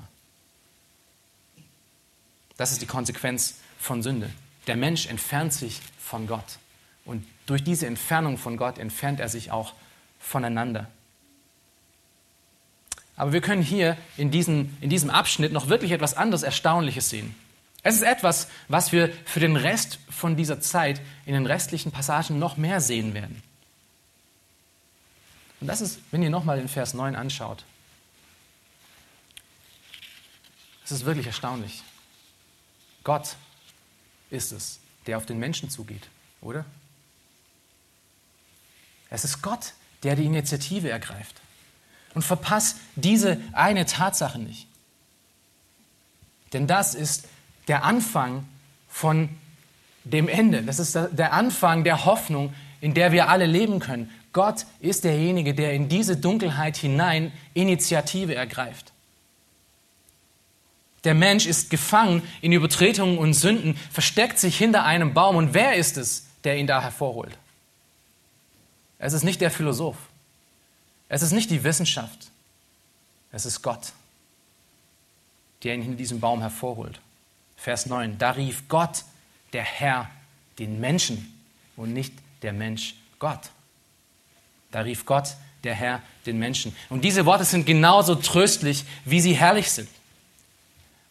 [2.56, 4.30] Das ist die Konsequenz von Sünde.
[4.66, 6.58] Der Mensch entfernt sich von Gott.
[7.04, 9.74] Und durch diese Entfernung von Gott entfernt er sich auch
[10.18, 10.88] voneinander.
[13.16, 17.34] Aber wir können hier in, diesen, in diesem Abschnitt noch wirklich etwas anderes Erstaunliches sehen.
[17.82, 22.38] Es ist etwas, was wir für den Rest von dieser Zeit in den restlichen Passagen
[22.38, 23.42] noch mehr sehen werden.
[25.60, 27.64] Und das ist, wenn ihr nochmal den Vers 9 anschaut,
[30.84, 31.82] es ist wirklich erstaunlich.
[33.04, 33.36] Gott
[34.30, 36.08] ist es, der auf den Menschen zugeht,
[36.40, 36.64] oder?
[39.10, 41.40] Es ist Gott, der die Initiative ergreift.
[42.14, 44.66] Und verpasst diese eine Tatsache nicht.
[46.52, 47.28] Denn das ist
[47.68, 48.46] der Anfang
[48.88, 49.28] von
[50.04, 50.62] dem Ende.
[50.62, 54.10] Das ist der Anfang der Hoffnung, in der wir alle leben können.
[54.32, 58.92] Gott ist derjenige, der in diese Dunkelheit hinein Initiative ergreift.
[61.04, 65.36] Der Mensch ist gefangen in Übertretungen und Sünden, versteckt sich hinter einem Baum.
[65.36, 67.36] Und wer ist es, der ihn da hervorholt?
[68.98, 69.96] Es ist nicht der Philosoph.
[71.08, 72.30] Es ist nicht die Wissenschaft.
[73.30, 73.92] Es ist Gott,
[75.62, 77.00] der ihn hinter diesem Baum hervorholt.
[77.56, 78.18] Vers 9.
[78.18, 79.04] Da rief Gott,
[79.52, 80.10] der Herr,
[80.58, 81.32] den Menschen
[81.76, 82.12] und nicht
[82.42, 83.50] der Mensch Gott.
[84.70, 86.74] Da rief Gott, der Herr, den Menschen.
[86.88, 89.88] Und diese Worte sind genauso tröstlich, wie sie herrlich sind.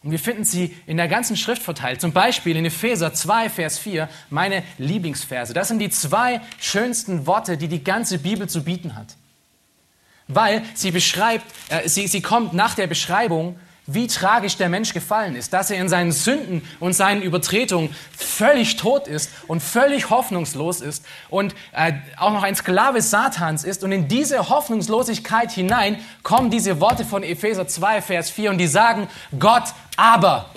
[0.02, 2.00] Und wir finden sie in der ganzen Schrift verteilt.
[2.00, 5.52] Zum Beispiel in Epheser 2, Vers 4, meine Lieblingsverse.
[5.52, 9.16] Das sind die zwei schönsten Worte, die die ganze Bibel zu bieten hat.
[10.28, 13.58] Weil sie beschreibt, äh, sie, sie kommt nach der Beschreibung
[13.90, 18.76] wie tragisch der Mensch gefallen ist, dass er in seinen Sünden und seinen Übertretungen völlig
[18.76, 23.82] tot ist und völlig hoffnungslos ist und äh, auch noch ein Sklave Satans ist.
[23.82, 28.66] Und in diese Hoffnungslosigkeit hinein kommen diese Worte von Epheser 2, Vers 4 und die
[28.66, 30.50] sagen, Gott aber.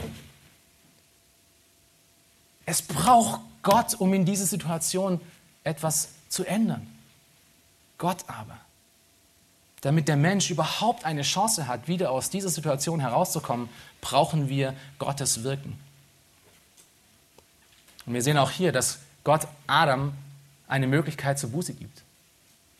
[2.65, 5.21] Es braucht Gott, um in dieser Situation
[5.63, 6.85] etwas zu ändern.
[7.97, 8.60] Gott aber
[9.81, 15.43] damit der Mensch überhaupt eine Chance hat, wieder aus dieser Situation herauszukommen, brauchen wir Gottes
[15.43, 15.79] Wirken.
[18.05, 20.13] Und wir sehen auch hier, dass Gott Adam
[20.67, 22.03] eine Möglichkeit zur Buße gibt.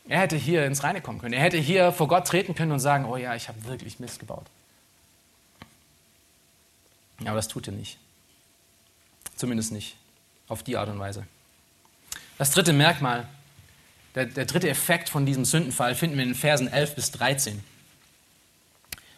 [0.08, 1.34] Er hätte hier ins Reine kommen können.
[1.34, 4.20] Er hätte hier vor Gott treten können und sagen, oh ja, ich habe wirklich Mist
[4.20, 4.46] gebaut.
[7.26, 7.98] Aber das tut er nicht.
[9.36, 9.96] Zumindest nicht
[10.48, 11.26] auf die Art und Weise.
[12.38, 13.28] Das dritte Merkmal
[14.16, 17.64] der, der dritte Effekt von diesem Sündenfall finden wir in den Versen 11 bis 13.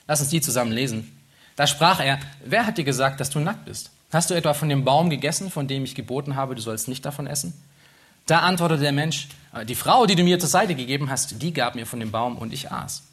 [0.08, 1.18] Lass uns die zusammen lesen.
[1.56, 3.92] Da sprach er, wer hat dir gesagt, dass du nackt bist?
[4.12, 7.06] Hast du etwa von dem Baum gegessen, von dem ich geboten habe, du sollst nicht
[7.06, 7.54] davon essen?
[8.26, 11.54] Da antwortete der Mensch, äh, die Frau, die du mir zur Seite gegeben hast, die
[11.54, 13.04] gab mir von dem Baum und ich aß.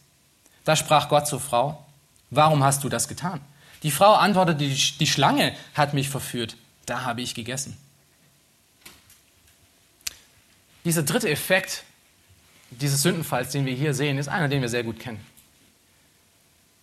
[0.64, 1.84] Da sprach Gott zur Frau,
[2.30, 3.40] warum hast du das getan?
[3.82, 7.76] Die Frau antwortete, die Schlange hat mich verführt, da habe ich gegessen.
[10.84, 11.84] Dieser dritte Effekt
[12.70, 15.24] dieses Sündenfalls, den wir hier sehen, ist einer, den wir sehr gut kennen.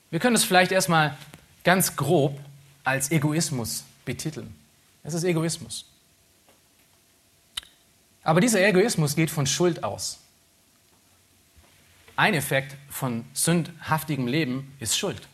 [0.10, 1.18] Wir können es vielleicht erstmal
[1.64, 2.40] ganz grob
[2.84, 4.54] als Egoismus betiteln.
[5.04, 5.86] Es ist Egoismus.
[8.24, 10.20] Aber dieser Egoismus geht von Schuld aus.
[12.18, 15.28] Ein Effekt von sündhaftigem Leben ist Schuld.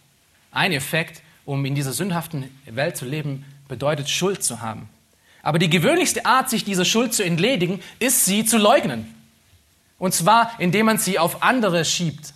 [0.51, 4.89] Ein Effekt, um in dieser sündhaften Welt zu leben, bedeutet Schuld zu haben.
[5.43, 9.13] Aber die gewöhnlichste Art, sich dieser Schuld zu entledigen, ist sie zu leugnen.
[9.99, 12.33] Und zwar, indem man sie auf andere schiebt.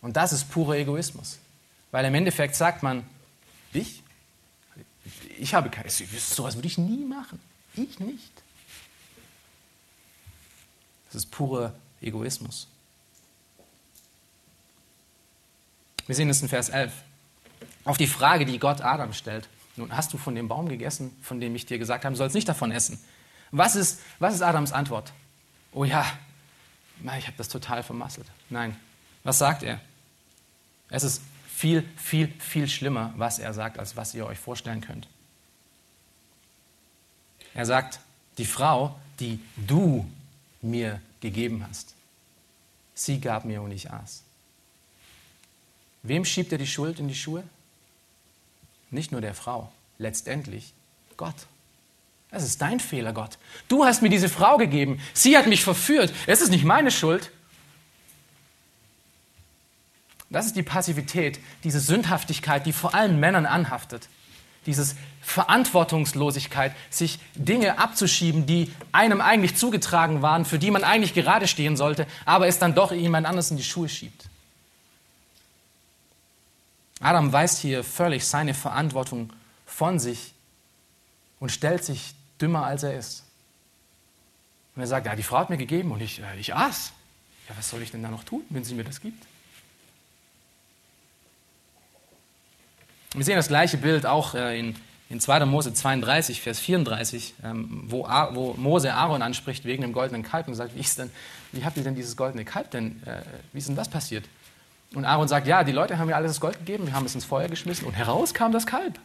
[0.00, 1.38] Und das ist purer Egoismus.
[1.90, 3.04] Weil im Endeffekt sagt man,
[3.72, 4.02] ich?
[5.38, 7.40] Ich habe keine, sowas würde ich nie machen.
[7.74, 8.32] Ich nicht.
[11.06, 12.68] Das ist purer Egoismus.
[16.06, 16.92] Wir sehen es in Vers 11.
[17.84, 19.48] Auf die Frage, die Gott Adam stellt.
[19.76, 22.34] Nun hast du von dem Baum gegessen, von dem ich dir gesagt habe, du sollst
[22.34, 23.02] nicht davon essen.
[23.50, 25.12] Was ist, was ist Adams Antwort?
[25.72, 26.06] Oh ja,
[27.18, 28.26] ich habe das total vermasselt.
[28.50, 28.76] Nein,
[29.24, 29.80] was sagt er?
[30.88, 35.08] Es ist viel, viel, viel schlimmer, was er sagt, als was ihr euch vorstellen könnt.
[37.54, 38.00] Er sagt,
[38.38, 40.10] die Frau, die du
[40.60, 41.94] mir gegeben hast,
[42.94, 44.22] sie gab mir und ich aß.
[46.02, 47.44] Wem schiebt er die Schuld in die Schuhe?
[48.92, 50.74] Nicht nur der Frau, letztendlich
[51.16, 51.34] Gott.
[52.30, 53.38] Es ist dein Fehler, Gott.
[53.68, 55.00] Du hast mir diese Frau gegeben.
[55.12, 56.12] Sie hat mich verführt.
[56.26, 57.30] Es ist nicht meine Schuld.
[60.30, 64.08] Das ist die Passivität, diese Sündhaftigkeit, die vor allem Männern anhaftet.
[64.64, 71.48] Diese Verantwortungslosigkeit, sich Dinge abzuschieben, die einem eigentlich zugetragen waren, für die man eigentlich gerade
[71.48, 74.28] stehen sollte, aber es dann doch jemand anders in die Schuhe schiebt.
[77.02, 79.32] Adam weist hier völlig seine Verantwortung
[79.66, 80.32] von sich
[81.40, 83.24] und stellt sich dümmer, als er ist.
[84.76, 86.92] Und er sagt, ja, die Frau hat mir gegeben und ich, äh, ich aß.
[87.48, 89.26] Ja, was soll ich denn da noch tun, wenn sie mir das gibt?
[93.14, 94.76] Wir sehen das gleiche Bild auch äh, in,
[95.10, 95.44] in 2.
[95.44, 100.54] Mose 32, Vers 34, ähm, wo, wo Mose Aaron anspricht wegen dem goldenen Kalb und
[100.54, 101.10] sagt, wie, ist denn,
[101.50, 104.24] wie habt ihr denn dieses goldene Kalb denn, äh, wie ist denn das passiert?
[104.94, 107.14] Und Aaron sagt, ja, die Leute haben mir alles das Gold gegeben, wir haben es
[107.14, 108.98] ins Feuer geschmissen und heraus kam das Kalb.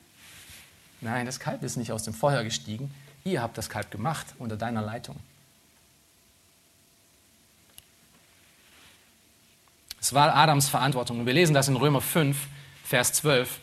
[1.00, 2.94] Nein, das Kalb ist nicht aus dem Feuer gestiegen.
[3.24, 5.16] Ihr habt das Kalb gemacht unter deiner Leitung.
[10.00, 11.20] Es war Adams Verantwortung.
[11.20, 12.38] Und wir lesen das in Römer 5,
[12.84, 13.60] Vers 12.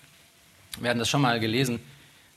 [0.77, 1.81] Wir werden das schon mal gelesen.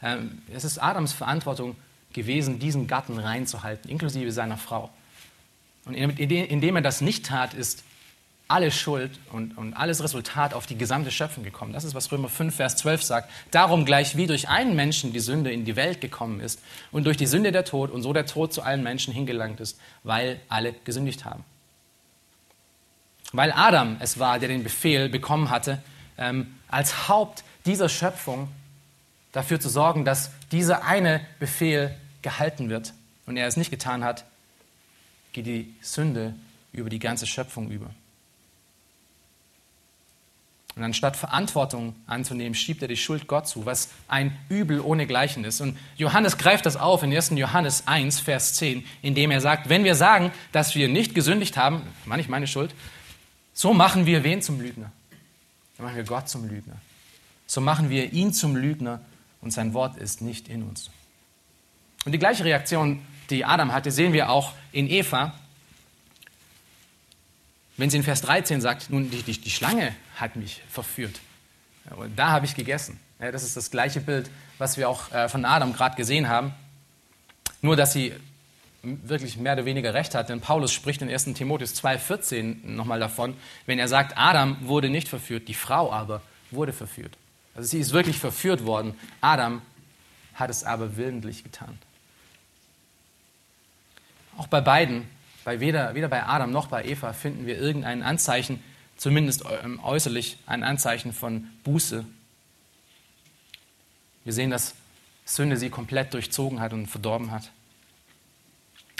[0.02, 1.76] Ähm, es ist Adams Verantwortung
[2.13, 4.89] gewesen, diesen Gatten reinzuhalten, inklusive seiner Frau.
[5.86, 7.84] Und indem er das nicht tat, ist
[8.48, 11.74] alle Schuld und, und alles Resultat auf die gesamte Schöpfung gekommen.
[11.74, 13.32] Das ist, was Römer 5, Vers 12 sagt.
[13.52, 17.18] Darum gleich wie durch einen Menschen die Sünde in die Welt gekommen ist und durch
[17.18, 20.74] die Sünde der Tod und so der Tod zu allen Menschen hingelangt ist, weil alle
[20.86, 21.44] gesündigt haben.
[23.34, 25.82] Weil Adam es war, der den Befehl bekommen hatte,
[26.18, 28.48] ähm, als Haupt dieser Schöpfung
[29.34, 32.94] dafür zu sorgen, dass dieser eine Befehl gehalten wird
[33.26, 34.24] und er es nicht getan hat,
[35.34, 36.34] geht die Sünde
[36.72, 37.90] über die ganze Schöpfung über.
[40.78, 45.44] Und anstatt Verantwortung anzunehmen, schiebt er die Schuld Gott zu, was ein Übel ohne Gleichen
[45.44, 45.60] ist.
[45.60, 47.32] Und Johannes greift das auf in 1.
[47.32, 51.82] Johannes 1, Vers 10, indem er sagt, wenn wir sagen, dass wir nicht gesündigt haben,
[52.06, 52.76] meine ich meine Schuld,
[53.54, 54.92] so machen wir wen zum Lügner?
[55.78, 56.76] Dann machen wir Gott zum Lügner.
[57.48, 59.02] So machen wir ihn zum Lügner
[59.42, 60.92] und sein Wort ist nicht in uns.
[62.06, 65.34] Und die gleiche Reaktion, die Adam hatte, sehen wir auch in Eva,
[67.78, 71.19] wenn sie in Vers 13 sagt, nun, die, die, die Schlange hat mich verführt.
[71.95, 72.99] Und da habe ich gegessen.
[73.19, 76.53] Das ist das gleiche Bild, was wir auch äh, von Adam gerade gesehen haben.
[77.62, 78.13] Nur, dass sie
[78.84, 81.25] wirklich mehr oder weniger recht hat, denn Paulus spricht in 1.
[81.34, 86.73] Timotheus 2,14 nochmal davon, wenn er sagt, Adam wurde nicht verführt, die Frau aber wurde
[86.73, 87.17] verführt.
[87.56, 88.93] Also sie ist wirklich verführt worden.
[89.19, 89.62] Adam
[90.36, 91.80] hat es aber willentlich getan.
[94.38, 95.08] Auch bei beiden
[95.47, 98.62] bei weder, weder bei Adam noch bei Eva finden wir irgendein Anzeichen,
[98.98, 102.06] zumindest ähm, äußerlich ein Anzeichen von Buße.
[104.24, 104.74] Wir sehen, dass
[105.26, 107.52] Sünde sie komplett durchzogen hat und verdorben hat.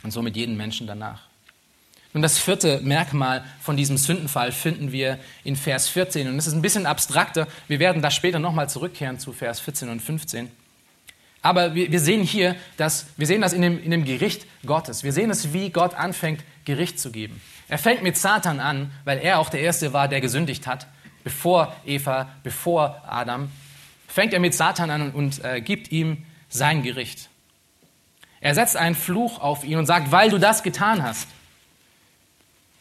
[0.04, 1.24] Und somit jeden Menschen danach.
[2.14, 6.28] Und das vierte Merkmal von diesem Sündenfall finden wir in Vers 14.
[6.28, 7.48] Und es ist ein bisschen abstrakter.
[7.68, 10.50] Wir werden da später nochmal zurückkehren zu Vers 14 und 15.
[11.42, 15.04] Aber wir, wir, sehen hier, dass, wir sehen das in dem, in dem Gericht Gottes.
[15.04, 17.42] Wir sehen es, wie Gott anfängt, Gericht zu geben.
[17.70, 20.88] Er fängt mit Satan an, weil er auch der Erste war, der gesündigt hat,
[21.24, 23.52] bevor Eva, bevor Adam.
[24.08, 27.30] Fängt er mit Satan an und äh, gibt ihm sein Gericht.
[28.40, 31.28] Er setzt einen Fluch auf ihn und sagt, weil du das getan hast,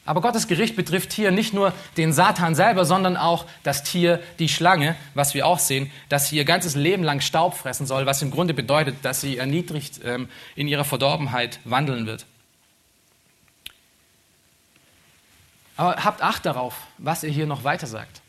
[0.07, 4.49] aber Gottes Gericht betrifft hier nicht nur den Satan selber, sondern auch das Tier, die
[4.49, 8.23] Schlange, was wir auch sehen, dass sie ihr ganzes Leben lang Staub fressen soll, was
[8.23, 12.25] im Grunde bedeutet, dass sie erniedrigt ähm, in ihrer Verdorbenheit wandeln wird.
[15.77, 18.21] Aber habt Acht darauf, was er hier noch weiter sagt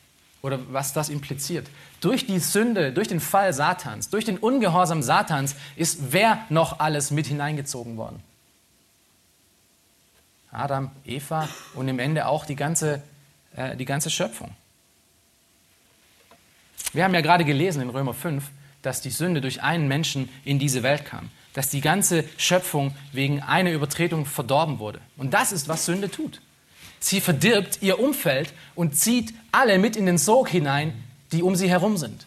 [0.41, 1.67] oder was das impliziert.
[2.01, 7.12] Durch die Sünde, durch den Fall Satans, durch den Ungehorsam Satans ist wer noch alles
[7.12, 8.21] mit hineingezogen worden?
[10.51, 13.01] Adam, Eva und im Ende auch die ganze,
[13.55, 14.55] äh, die ganze Schöpfung.
[16.93, 18.43] Wir haben ja gerade gelesen in Römer 5,
[18.81, 23.41] dass die Sünde durch einen Menschen in diese Welt kam, dass die ganze Schöpfung wegen
[23.41, 25.01] einer Übertretung verdorben wurde.
[25.17, 26.41] Und das ist, was Sünde tut.
[26.99, 31.69] Sie verdirbt ihr Umfeld und zieht alle mit in den Sog hinein, die um sie
[31.69, 32.25] herum sind.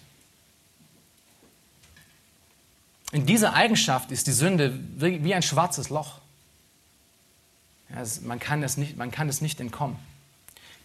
[3.13, 6.21] In dieser Eigenschaft ist die Sünde wie ein schwarzes Loch.
[8.23, 9.99] Man, kann es nicht, man kann es nicht entkommen.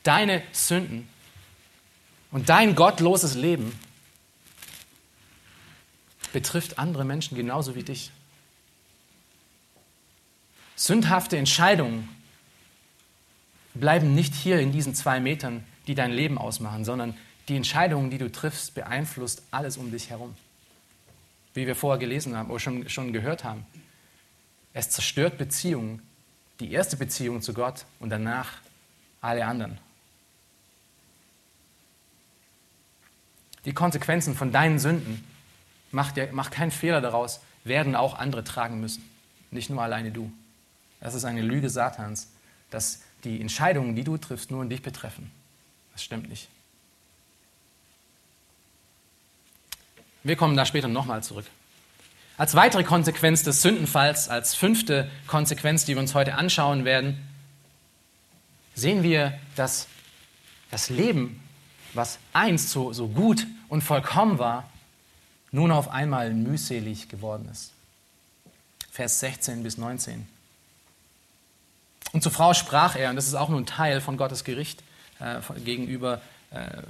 [0.01, 1.07] Deine Sünden
[2.31, 3.79] und dein gottloses Leben
[6.33, 8.11] betrifft andere Menschen genauso wie dich.
[10.75, 12.09] Sündhafte Entscheidungen
[13.75, 17.15] bleiben nicht hier in diesen zwei Metern, die dein Leben ausmachen, sondern
[17.47, 20.35] die Entscheidungen, die du triffst, beeinflusst alles um dich herum.
[21.53, 23.65] Wie wir vorher gelesen haben oder schon, schon gehört haben.
[24.73, 26.01] Es zerstört Beziehungen,
[26.59, 28.49] die erste Beziehung zu Gott und danach
[29.21, 29.77] alle anderen.
[33.65, 35.23] Die Konsequenzen von deinen Sünden,
[35.91, 39.09] mach, dir, mach keinen Fehler daraus, werden auch andere tragen müssen.
[39.49, 40.31] Nicht nur alleine du.
[40.99, 42.29] Das ist eine Lüge Satans,
[42.69, 45.31] dass die Entscheidungen, die du triffst, nur in dich betreffen.
[45.93, 46.47] Das stimmt nicht.
[50.23, 51.45] Wir kommen da später nochmal zurück.
[52.37, 57.17] Als weitere Konsequenz des Sündenfalls, als fünfte Konsequenz, die wir uns heute anschauen werden,
[58.73, 59.87] sehen wir, dass
[60.71, 61.41] das Leben,
[61.93, 64.69] was einst so, so gut und vollkommen war,
[65.51, 67.71] nun auf einmal mühselig geworden ist.
[68.91, 70.27] Vers 16 bis 19.
[72.11, 74.83] Und zur Frau sprach er, und das ist auch nur ein Teil von Gottes Gericht
[75.19, 76.83] äh, gegenüber äh,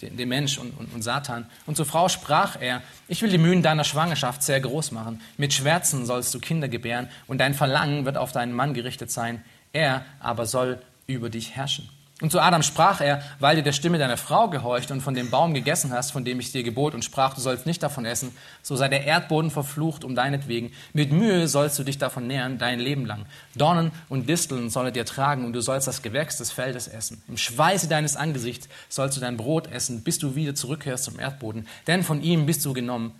[0.00, 1.46] den Mensch und, und, und, Satan.
[1.66, 5.20] Und zur Frau sprach er, ich will die Mühen deiner Schwangerschaft sehr groß machen.
[5.36, 9.44] Mit Schwärzen sollst du Kinder gebären und dein Verlangen wird auf deinen Mann gerichtet sein.
[9.72, 11.88] Er aber soll über dich herrschen.
[12.22, 15.28] Und zu Adam sprach er, weil du der Stimme deiner Frau gehorcht und von dem
[15.28, 18.30] Baum gegessen hast, von dem ich dir gebot und sprach, du sollst nicht davon essen,
[18.62, 20.72] so sei der Erdboden verflucht um deinetwegen.
[20.92, 23.26] Mit Mühe sollst du dich davon nähern, dein Leben lang.
[23.56, 27.20] Dornen und Disteln soll er dir tragen und du sollst das Gewächs des Feldes essen.
[27.26, 31.66] Im Schweiße deines Angesichts sollst du dein Brot essen, bis du wieder zurückkehrst zum Erdboden.
[31.88, 33.10] Denn von ihm bist du genommen,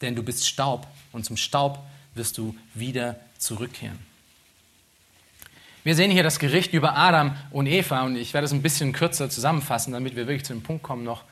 [0.00, 1.80] denn du bist Staub und zum Staub
[2.14, 3.98] wirst du wieder zurückkehren.
[5.86, 8.92] Wir sehen hier das Gericht über Adam und Eva und ich werde es ein bisschen
[8.92, 11.22] kürzer zusammenfassen, damit wir wirklich zu dem Punkt kommen, noch,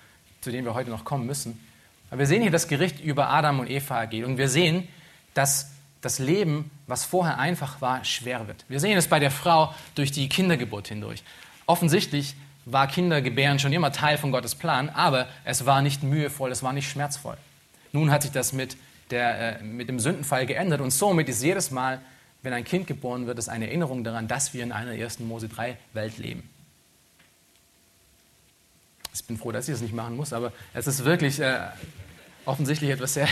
[0.43, 1.59] zu dem wir heute noch kommen müssen.
[2.09, 4.87] Aber wir sehen hier das Gericht über Adam und Eva geht und wir sehen,
[5.35, 8.65] dass das Leben, was vorher einfach war, schwer wird.
[8.69, 11.25] Wir sehen es bei der Frau durch die Kindergeburt hindurch.
[11.67, 16.63] Offensichtlich war Kindergebären schon immer Teil von Gottes Plan, aber es war nicht mühevoll, es
[16.63, 17.39] war nicht schmerzvoll.
[17.91, 18.77] Nun hat sich das mit,
[19.11, 22.01] der, äh, mit dem Sündenfall geändert und somit ist jedes Mal,
[22.45, 25.49] wenn ein Kind geboren wird, es eine Erinnerung daran, dass wir in einer ersten Mose
[25.49, 26.49] 3 Welt leben.
[29.15, 31.61] Ich bin froh, dass ich das nicht machen muss, aber es ist wirklich äh,
[32.45, 33.29] offensichtlich etwas sehr,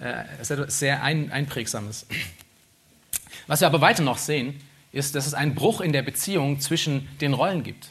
[0.00, 0.24] äh,
[0.68, 2.06] sehr ein, Einprägsames.
[3.46, 7.08] Was wir aber weiter noch sehen, ist, dass es einen Bruch in der Beziehung zwischen
[7.20, 7.90] den Rollen gibt.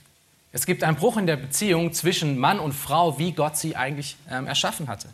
[0.51, 4.17] Es gibt einen Bruch in der Beziehung zwischen Mann und Frau, wie Gott sie eigentlich
[4.29, 5.07] ähm, erschaffen hatte.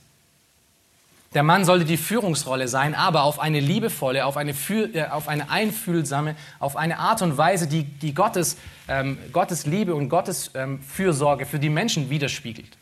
[1.35, 5.49] Der Mann sollte die Führungsrolle sein, aber auf eine liebevolle, auf eine, äh, auf eine
[5.49, 8.55] einfühlsame, auf eine Art und Weise, die, die Gottes,
[8.87, 12.77] ähm, Gottes Liebe und Gottes ähm, Fürsorge für die Menschen widerspiegelt.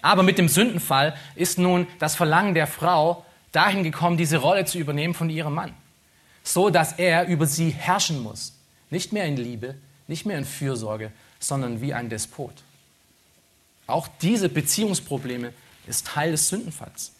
[0.00, 4.78] Aber mit dem Sündenfall ist nun das Verlangen der Frau dahin gekommen, diese Rolle zu
[4.78, 5.74] übernehmen von ihrem Mann,
[6.42, 8.54] so dass er über sie herrschen muss.
[8.88, 9.74] Nicht mehr in Liebe,
[10.06, 12.54] nicht mehr in Fürsorge, sondern wie ein Despot.
[13.86, 15.52] Auch diese Beziehungsprobleme
[15.86, 17.13] ist Teil des Sündenfalls.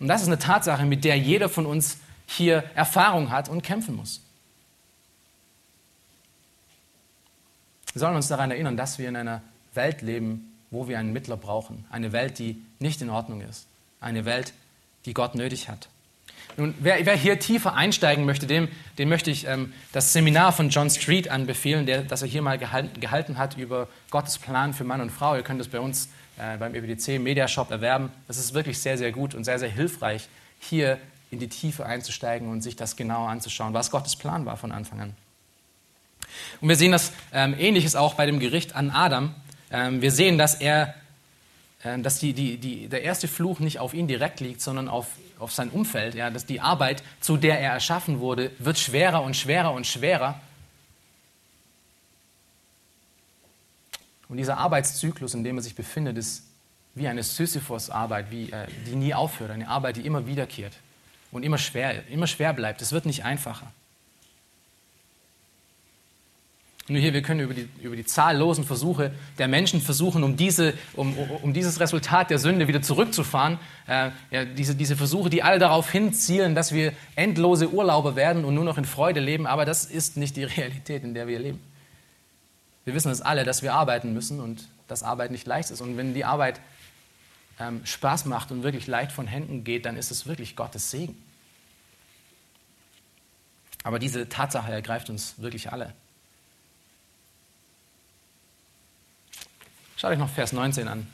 [0.00, 3.96] Und das ist eine Tatsache, mit der jeder von uns hier Erfahrung hat und kämpfen
[3.96, 4.20] muss.
[7.92, 9.42] Wir sollen uns daran erinnern, dass wir in einer
[9.74, 11.84] Welt leben, wo wir einen Mittler brauchen.
[11.90, 13.66] Eine Welt, die nicht in Ordnung ist.
[14.00, 14.52] Eine Welt,
[15.06, 15.88] die Gott nötig hat.
[16.56, 18.68] Nun, wer, wer hier tiefer einsteigen möchte, dem,
[18.98, 22.58] dem möchte ich ähm, das Seminar von John Street anbefehlen, der, das er hier mal
[22.58, 25.36] gehalten, gehalten hat über Gottes Plan für Mann und Frau.
[25.36, 26.08] Ihr könnt es bei uns
[26.58, 28.10] beim EBDC Media Shop erwerben.
[28.26, 30.28] Das ist wirklich sehr, sehr gut und sehr, sehr hilfreich,
[30.60, 30.98] hier
[31.30, 35.00] in die Tiefe einzusteigen und sich das genauer anzuschauen, was Gottes Plan war von Anfang
[35.00, 35.16] an.
[36.60, 39.34] Und wir sehen das ähm, Ähnliches auch bei dem Gericht an Adam.
[39.70, 40.94] Ähm, wir sehen, dass er
[41.82, 45.06] äh, dass die, die, die, der erste Fluch nicht auf ihn direkt liegt, sondern auf,
[45.38, 46.14] auf sein Umfeld.
[46.14, 50.40] Ja, dass die Arbeit, zu der er erschaffen wurde, wird schwerer und schwerer und schwerer.
[54.28, 56.44] Und dieser Arbeitszyklus, in dem er sich befindet, ist
[56.94, 60.74] wie eine Sisyphos-Arbeit, äh, die nie aufhört, eine Arbeit, die immer wiederkehrt
[61.30, 62.82] und immer schwer, immer schwer bleibt.
[62.82, 63.72] Es wird nicht einfacher.
[66.90, 70.72] Nur hier, wir können über die, über die zahllosen Versuche der Menschen versuchen, um, diese,
[70.96, 71.12] um,
[71.42, 73.58] um dieses Resultat der Sünde wieder zurückzufahren.
[73.86, 78.54] Äh, ja, diese, diese Versuche, die alle darauf hinzielen, dass wir endlose Urlauber werden und
[78.54, 79.46] nur noch in Freude leben.
[79.46, 81.60] Aber das ist nicht die Realität, in der wir leben.
[82.84, 85.80] Wir wissen es alle, dass wir arbeiten müssen und dass Arbeit nicht leicht ist.
[85.80, 86.60] Und wenn die Arbeit
[87.60, 91.22] ähm, Spaß macht und wirklich leicht von Händen geht, dann ist es wirklich Gottes Segen.
[93.84, 95.94] Aber diese Tatsache ergreift uns wirklich alle.
[99.96, 101.06] Schaut euch noch Vers 19 an.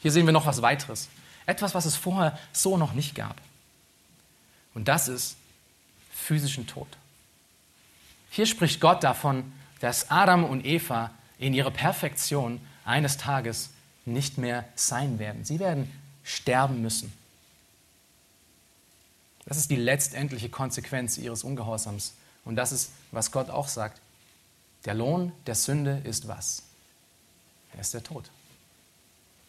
[0.00, 1.08] Hier sehen wir noch was weiteres.
[1.46, 3.36] Etwas, was es vorher so noch nicht gab.
[4.74, 5.36] Und das ist
[6.12, 6.88] physischen Tod.
[8.30, 13.70] Hier spricht Gott davon, dass Adam und Eva in ihrer Perfektion eines Tages
[14.04, 15.44] nicht mehr sein werden.
[15.44, 15.90] Sie werden
[16.22, 17.12] sterben müssen.
[19.46, 22.14] Das ist die letztendliche Konsequenz ihres Ungehorsams.
[22.44, 24.00] Und das ist, was Gott auch sagt.
[24.84, 26.62] Der Lohn der Sünde ist was?
[27.74, 28.30] Er ist der Tod.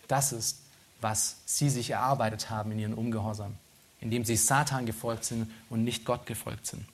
[0.07, 0.59] Das ist,
[0.99, 3.55] was sie sich erarbeitet haben in ihren Ungehorsam,
[3.99, 6.85] indem sie Satan gefolgt sind und nicht Gott gefolgt sind.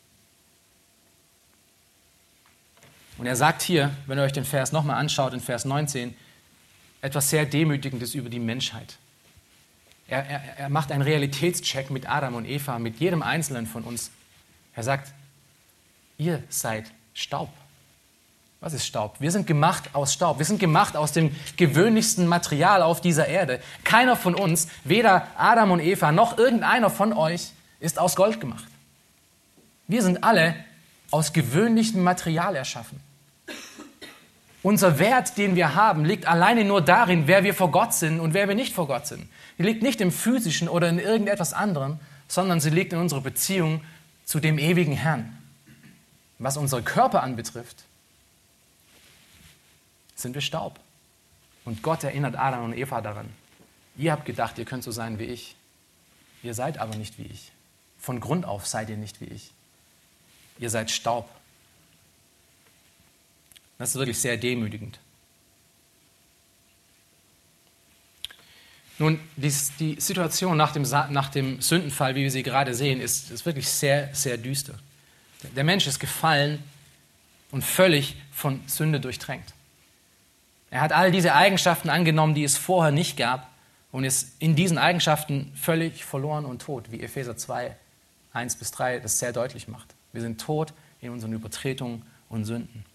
[3.17, 6.15] Und er sagt hier, wenn ihr euch den Vers nochmal anschaut, in Vers 19,
[7.01, 8.97] etwas sehr Demütigendes über die Menschheit.
[10.07, 14.11] Er, er, er macht einen Realitätscheck mit Adam und Eva, mit jedem Einzelnen von uns.
[14.75, 15.11] Er sagt,
[16.17, 17.49] ihr seid Staub.
[18.59, 19.17] Was ist Staub?
[19.19, 20.39] Wir sind gemacht aus Staub.
[20.39, 23.61] Wir sind gemacht aus dem gewöhnlichsten Material auf dieser Erde.
[23.83, 28.65] Keiner von uns, weder Adam und Eva noch irgendeiner von euch, ist aus Gold gemacht.
[29.87, 30.55] Wir sind alle
[31.11, 32.99] aus gewöhnlichem Material erschaffen.
[34.67, 38.33] Unser Wert, den wir haben, liegt alleine nur darin, wer wir vor Gott sind und
[38.33, 39.29] wer wir nicht vor Gott sind.
[39.57, 43.79] Die liegt nicht im physischen oder in irgendetwas anderem, sondern sie liegt in unserer Beziehung
[44.25, 45.37] zu dem ewigen Herrn.
[46.37, 47.85] Was unsere Körper anbetrifft,
[50.15, 50.81] sind wir Staub.
[51.63, 53.29] Und Gott erinnert Adam und Eva daran.
[53.95, 55.55] Ihr habt gedacht, ihr könnt so sein wie ich.
[56.43, 57.53] Ihr seid aber nicht wie ich.
[57.99, 59.49] Von Grund auf seid ihr nicht wie ich.
[60.59, 61.29] Ihr seid Staub.
[63.77, 64.99] Das ist wirklich sehr demütigend.
[68.99, 73.29] Nun, die, die Situation nach dem, nach dem, Sündenfall, wie wir sie gerade sehen, ist,
[73.29, 74.73] ist wirklich sehr, sehr düster.
[75.55, 76.63] Der Mensch ist gefallen
[77.51, 79.53] und völlig von Sünde durchtränkt.
[80.71, 83.49] Er hat all diese Eigenschaften angenommen, die es vorher nicht gab
[83.91, 87.75] und ist in diesen Eigenschaften völlig verloren und tot, wie Epheser 2
[88.33, 89.95] 1 bis 3 das sehr deutlich macht.
[90.11, 92.85] Wir sind tot in unseren Übertretungen und Sünden.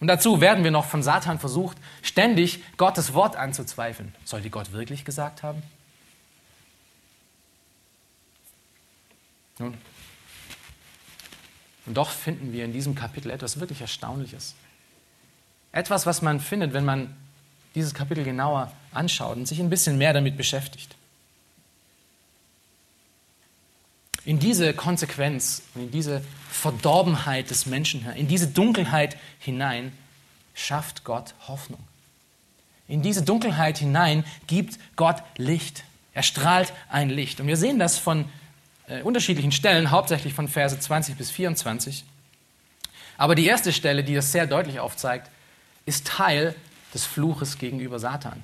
[0.00, 4.14] Und dazu werden wir noch von Satan versucht, ständig Gottes Wort anzuzweifeln.
[4.24, 5.62] Soll die Gott wirklich gesagt haben?
[9.58, 9.76] Nun,
[11.88, 14.54] und doch finden wir in diesem Kapitel etwas wirklich Erstaunliches.
[15.72, 17.16] Etwas, was man findet, wenn man
[17.74, 20.97] dieses Kapitel genauer anschaut und sich ein bisschen mehr damit beschäftigt.
[24.28, 26.20] In diese Konsequenz in diese
[26.50, 29.90] Verdorbenheit des Menschen, in diese Dunkelheit hinein
[30.52, 31.80] schafft Gott Hoffnung.
[32.88, 35.82] In diese Dunkelheit hinein gibt Gott Licht.
[36.12, 37.40] Er strahlt ein Licht.
[37.40, 38.26] Und wir sehen das von
[38.86, 42.04] äh, unterschiedlichen Stellen, hauptsächlich von Verse 20 bis 24.
[43.16, 45.30] Aber die erste Stelle, die das sehr deutlich aufzeigt,
[45.86, 46.54] ist Teil
[46.92, 48.42] des Fluches gegenüber Satan.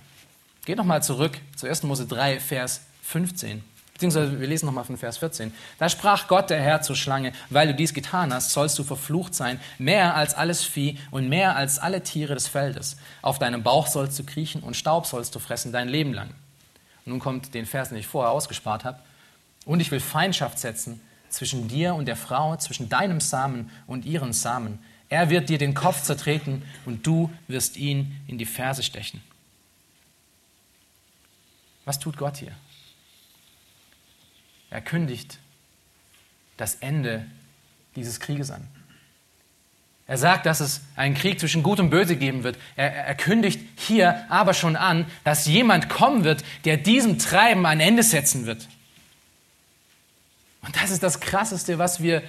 [0.65, 1.83] Geht nochmal zurück zu 1.
[1.83, 3.74] Mose 3, Vers 15.
[4.05, 5.51] Beziehungsweise wir lesen nochmal von Vers 14.
[5.79, 9.35] Da sprach Gott der Herr zur Schlange, weil du dies getan hast, sollst du verflucht
[9.35, 12.99] sein, mehr als alles Vieh und mehr als alle Tiere des Feldes.
[13.23, 16.29] Auf deinem Bauch sollst du kriechen und Staub sollst du fressen dein Leben lang.
[17.07, 18.99] Und nun kommt den Vers, den ich vorher ausgespart habe.
[19.65, 21.01] Und ich will Feindschaft setzen
[21.31, 24.81] zwischen dir und der Frau, zwischen deinem Samen und ihren Samen.
[25.09, 29.23] Er wird dir den Kopf zertreten und du wirst ihn in die Ferse stechen.
[31.87, 32.53] Was tut Gott hier?
[34.75, 35.39] Er kündigt
[36.57, 37.25] das Ende
[37.95, 38.67] dieses Krieges an.
[40.09, 42.59] Er sagt, dass es einen Krieg zwischen Gut und Böse geben wird.
[42.75, 47.79] Er, er, kündigt hier aber schon an, dass jemand kommen wird, der diesem Treiben ein
[47.79, 48.67] Ende setzen wird.
[50.63, 52.23] Und das ist das Krasseste, was wir, äh,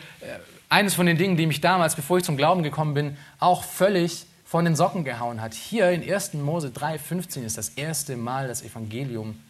[0.70, 4.28] eines von den Dingen, die mich damals, bevor ich zum Glauben gekommen bin, auch völlig
[4.46, 5.56] von den Socken gehauen hat.
[5.56, 6.36] Hier in 1.
[6.36, 9.41] Mose 3,15 ist das erste Mal das Evangelium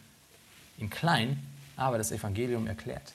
[0.78, 3.13] in klein, aber das Evangelium erklärt.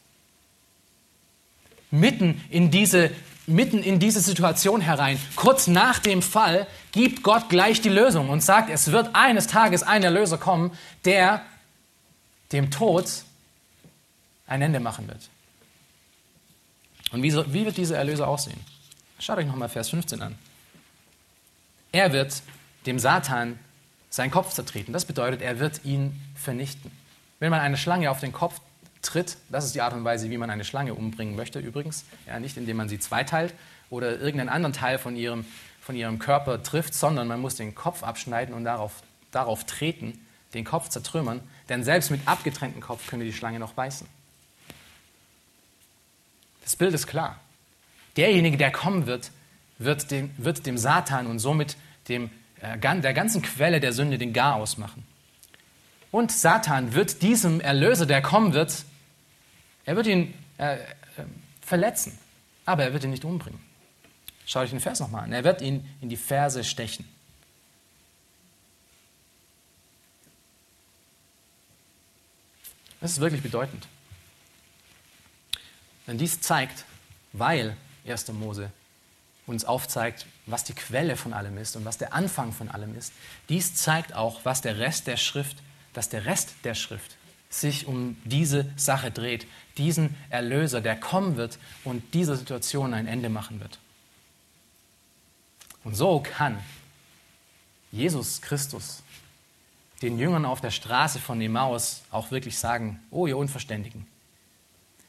[1.90, 3.10] Mitten in diese,
[3.46, 8.42] mitten in diese Situation herein, kurz nach dem Fall, gibt Gott gleich die Lösung und
[8.42, 10.72] sagt, es wird eines Tages ein Erlöser kommen,
[11.04, 11.42] der
[12.52, 13.24] dem Tod
[14.46, 15.28] ein Ende machen wird.
[17.12, 18.60] Und wie, so, wie wird dieser Erlöser aussehen?
[19.18, 20.38] Schaut euch nochmal Vers 15 an.
[21.92, 22.42] Er wird
[22.86, 23.58] dem Satan
[24.10, 24.92] seinen Kopf zertreten.
[24.92, 26.90] Das bedeutet, er wird ihn vernichten.
[27.40, 28.60] Wenn man eine Schlange auf den Kopf
[29.02, 32.38] tritt, das ist die Art und Weise, wie man eine Schlange umbringen möchte übrigens, ja,
[32.38, 33.54] nicht indem man sie zweiteilt
[33.88, 35.44] oder irgendeinen anderen Teil von ihrem,
[35.80, 40.24] von ihrem Körper trifft, sondern man muss den Kopf abschneiden und darauf, darauf treten,
[40.54, 44.06] den Kopf zertrümmern, denn selbst mit abgetrennten Kopf könnte die Schlange noch beißen.
[46.62, 47.40] Das Bild ist klar.
[48.16, 49.30] Derjenige, der kommen wird,
[49.78, 51.76] wird dem, wird dem Satan und somit
[52.08, 52.30] dem,
[52.60, 55.06] äh, der ganzen Quelle der Sünde den Garaus machen.
[56.10, 58.84] Und Satan wird diesem Erlöser, der kommen wird,
[59.84, 60.78] er wird ihn äh, äh,
[61.60, 62.18] verletzen,
[62.64, 63.60] aber er wird ihn nicht umbringen.
[64.46, 65.32] Schau euch den Vers nochmal an.
[65.32, 67.08] Er wird ihn in die Ferse stechen.
[73.00, 73.86] Das ist wirklich bedeutend.
[76.06, 76.84] Denn dies zeigt,
[77.32, 78.32] weil 1.
[78.32, 78.72] Mose
[79.46, 83.12] uns aufzeigt, was die Quelle von allem ist und was der Anfang von allem ist,
[83.48, 85.56] dies zeigt auch, was der Rest der Schrift,
[85.92, 87.16] dass der Rest der Schrift
[87.48, 93.28] sich um diese Sache dreht, diesen Erlöser, der kommen wird und dieser Situation ein Ende
[93.28, 93.78] machen wird.
[95.82, 96.58] Und so kann
[97.90, 99.02] Jesus Christus
[100.02, 104.06] den Jüngern auf der Straße von Emmaus auch wirklich sagen, oh ihr Unverständigen,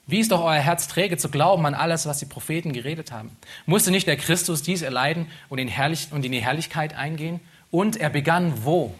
[0.08, 3.38] wie ist doch euer Herz träge zu glauben an alles, was die Propheten geredet haben?
[3.66, 7.40] Musste nicht der Christus dies erleiden und in, Herrlich und in die Herrlichkeit eingehen?
[7.70, 8.94] Und er begann wo?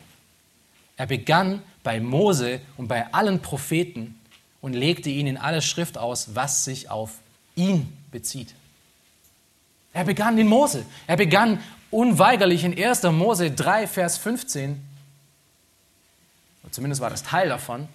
[1.02, 4.20] Er begann bei Mose und bei allen Propheten
[4.62, 7.14] und legte ihnen in alle Schrift aus, was sich auf
[7.56, 8.54] ihn bezieht.
[9.94, 10.86] Er begann in Mose.
[11.08, 13.02] Er begann unweigerlich in 1.
[13.02, 14.80] Mose 3, Vers 15.
[16.70, 17.88] Zumindest war das Teil davon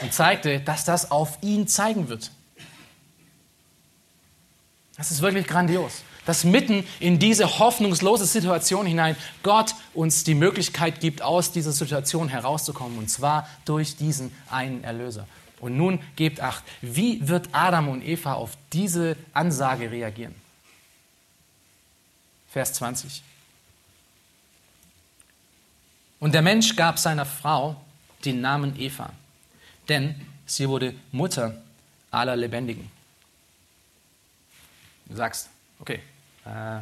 [0.00, 2.30] und zeigte, dass das auf ihn zeigen wird.
[4.96, 11.00] Das ist wirklich grandios, dass mitten in diese hoffnungslose Situation hinein Gott uns die Möglichkeit
[11.00, 15.26] gibt, aus dieser Situation herauszukommen, und zwar durch diesen einen Erlöser.
[15.60, 20.34] Und nun gebt acht, wie wird Adam und Eva auf diese Ansage reagieren?
[22.48, 23.22] Vers 20.
[26.18, 27.76] Und der Mensch gab seiner Frau
[28.24, 29.10] den Namen Eva
[29.90, 30.14] denn
[30.46, 31.60] sie wurde Mutter
[32.10, 32.90] aller Lebendigen.
[35.06, 35.50] Du sagst,
[35.80, 36.00] okay,
[36.50, 36.80] äh,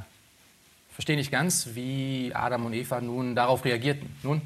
[0.94, 4.16] verstehe nicht ganz, wie Adam und Eva nun darauf reagierten.
[4.22, 4.42] Nun,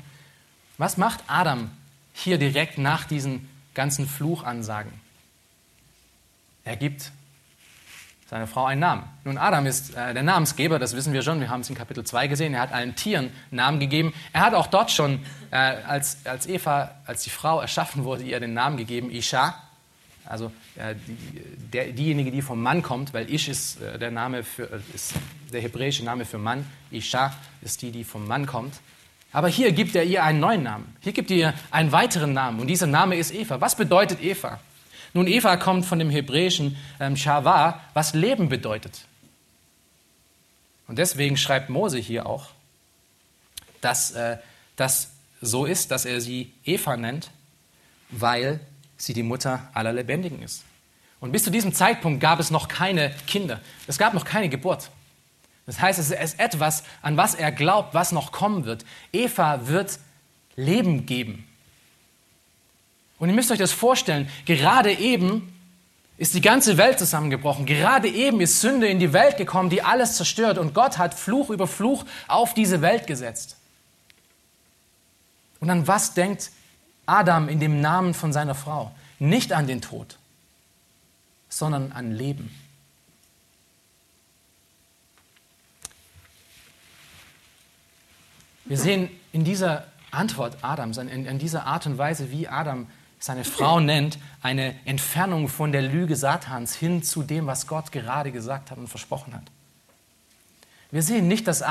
[0.79, 1.70] was macht Adam
[2.12, 4.93] hier direkt nach diesen ganzen Fluchansagen?
[6.64, 7.11] er gibt
[8.29, 9.05] seiner Frau einen Namen.
[9.25, 12.03] Nun, Adam ist äh, der Namensgeber, das wissen wir schon, wir haben es in Kapitel
[12.03, 12.55] 2 gesehen.
[12.55, 14.14] Er hat allen Tieren Namen gegeben.
[14.33, 15.20] Er hat auch dort schon,
[15.51, 19.55] äh, als, als Eva, als die Frau erschaffen wurde, ihr den Namen gegeben, Isha.
[20.25, 21.41] Also äh, die,
[21.73, 25.14] der, diejenige, die vom Mann kommt, weil Ish ist, äh, der, Name für, äh, ist
[25.53, 26.64] der hebräische Name für Mann.
[26.91, 28.75] Isha ist die, die vom Mann kommt.
[29.33, 30.97] Aber hier gibt er ihr einen neuen Namen.
[31.01, 32.61] Hier gibt ihr einen weiteren Namen.
[32.61, 33.61] Und dieser Name ist Eva.
[33.61, 34.61] Was bedeutet Eva?
[35.14, 39.07] Nun, Eva kommt von dem hebräischen ähm, Shava, was Leben bedeutet.
[40.87, 42.49] Und deswegen schreibt Mose hier auch,
[43.81, 44.39] dass äh,
[44.77, 45.11] das
[45.41, 47.31] so ist, dass er sie Eva nennt,
[48.11, 48.61] weil
[49.03, 50.62] sie die Mutter aller Lebendigen ist.
[51.20, 53.61] Und bis zu diesem Zeitpunkt gab es noch keine Kinder.
[53.88, 54.90] Es gab noch keine Geburt.
[55.66, 58.84] Das heißt, es ist etwas, an was er glaubt, was noch kommen wird.
[59.12, 59.98] Eva wird
[60.55, 61.46] Leben geben.
[63.18, 65.53] Und ihr müsst euch das vorstellen, gerade eben
[66.16, 67.66] ist die ganze Welt zusammengebrochen.
[67.66, 70.59] Gerade eben ist Sünde in die Welt gekommen, die alles zerstört.
[70.59, 73.57] Und Gott hat Fluch über Fluch auf diese Welt gesetzt.
[75.59, 76.50] Und an was denkt
[77.12, 78.90] Adam in dem Namen von seiner Frau?
[79.18, 80.16] Nicht an den Tod,
[81.50, 82.50] sondern an Leben.
[88.64, 92.86] Wir sehen in dieser Antwort Adams, in, dieser Art und Weise, wie Adam
[93.18, 98.32] seine Frau nennt, eine Entfernung von der Lüge Satans hin zu dem, was Gott gerade
[98.32, 99.44] gesagt hat und versprochen hat.
[100.93, 101.62] Wir sehen nicht, dass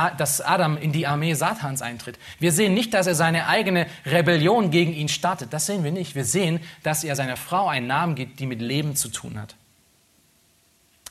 [0.41, 2.17] Adam in die Armee Satans eintritt.
[2.39, 5.53] Wir sehen nicht, dass er seine eigene Rebellion gegen ihn startet.
[5.53, 6.15] Das sehen wir nicht.
[6.15, 9.55] Wir sehen, dass er seiner Frau einen Namen gibt, die mit Leben zu tun hat.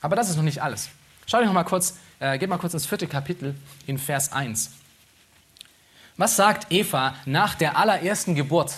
[0.01, 0.89] Aber das ist noch nicht alles.
[1.25, 3.55] Schaut euch noch mal kurz, äh, geht mal kurz ins vierte Kapitel
[3.87, 4.71] in Vers 1.
[6.17, 8.73] Was sagt Eva nach der allerersten Geburt?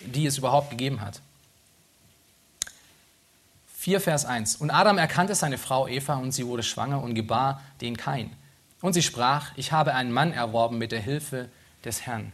[0.00, 1.20] die es überhaupt gegeben hat.
[3.88, 4.56] 4 Vers 1.
[4.56, 8.30] Und Adam erkannte seine Frau Eva und sie wurde schwanger und gebar den Kain.
[8.82, 11.48] Und sie sprach, ich habe einen Mann erworben mit der Hilfe
[11.86, 12.32] des Herrn.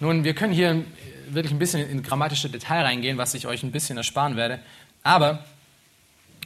[0.00, 0.84] Nun, wir können hier
[1.30, 4.60] wirklich ein bisschen in grammatische Detail reingehen, was ich euch ein bisschen ersparen werde.
[5.02, 5.46] Aber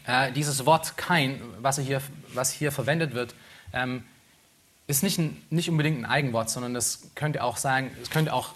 [0.07, 2.01] äh, dieses Wort Kain, was hier,
[2.34, 3.34] was hier verwendet wird,
[3.72, 4.05] ähm,
[4.86, 8.51] ist nicht, ein, nicht unbedingt ein Eigenwort, sondern das könnte auch sagen, es könnte auch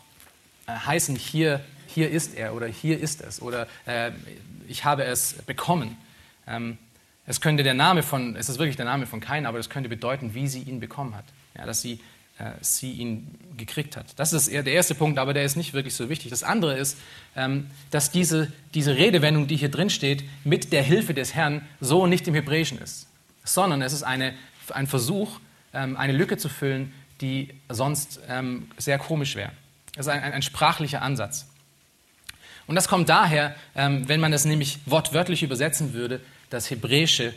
[0.68, 4.10] äh, heißen, hier, hier ist er oder hier ist es oder äh,
[4.68, 5.96] ich habe es bekommen.
[6.46, 6.78] Ähm,
[7.26, 9.88] es könnte der Name von, es ist wirklich der Name von Kain, aber es könnte
[9.88, 11.24] bedeuten, wie sie ihn bekommen hat.
[11.56, 12.00] Ja, dass sie,
[12.38, 14.06] äh, sie ihn gekriegt hat.
[14.16, 16.30] Das ist der erste Punkt, aber der ist nicht wirklich so wichtig.
[16.30, 16.98] Das andere ist,
[17.36, 22.06] ähm, dass diese, diese Redewendung, die hier drin steht, mit der Hilfe des Herrn so
[22.06, 23.06] nicht im Hebräischen ist,
[23.44, 24.34] sondern es ist eine,
[24.70, 25.38] ein Versuch,
[25.72, 29.52] ähm, eine Lücke zu füllen, die sonst ähm, sehr komisch wäre.
[29.94, 31.46] Das ist ein, ein, ein sprachlicher Ansatz.
[32.66, 37.34] Und das kommt daher, ähm, wenn man das nämlich wortwörtlich übersetzen würde, das Hebräische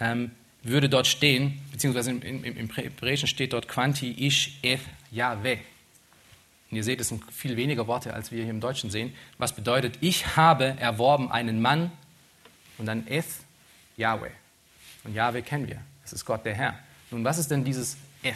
[0.00, 0.30] ähm,
[0.62, 4.80] würde dort stehen, beziehungsweise im, im, im, Hebräischen steht dort Quanti Ish Eth
[5.10, 5.58] Yahweh.
[6.70, 9.14] Und ihr seht, es sind viel weniger Worte, als wir hier im Deutschen sehen.
[9.38, 11.92] Was bedeutet, ich habe erworben einen Mann
[12.78, 13.26] und dann Eth
[13.96, 14.30] Yahweh.
[15.04, 15.80] Und Yahweh kennen wir.
[16.02, 16.78] Das ist Gott der Herr.
[17.10, 18.34] Nun, was ist denn dieses Eth?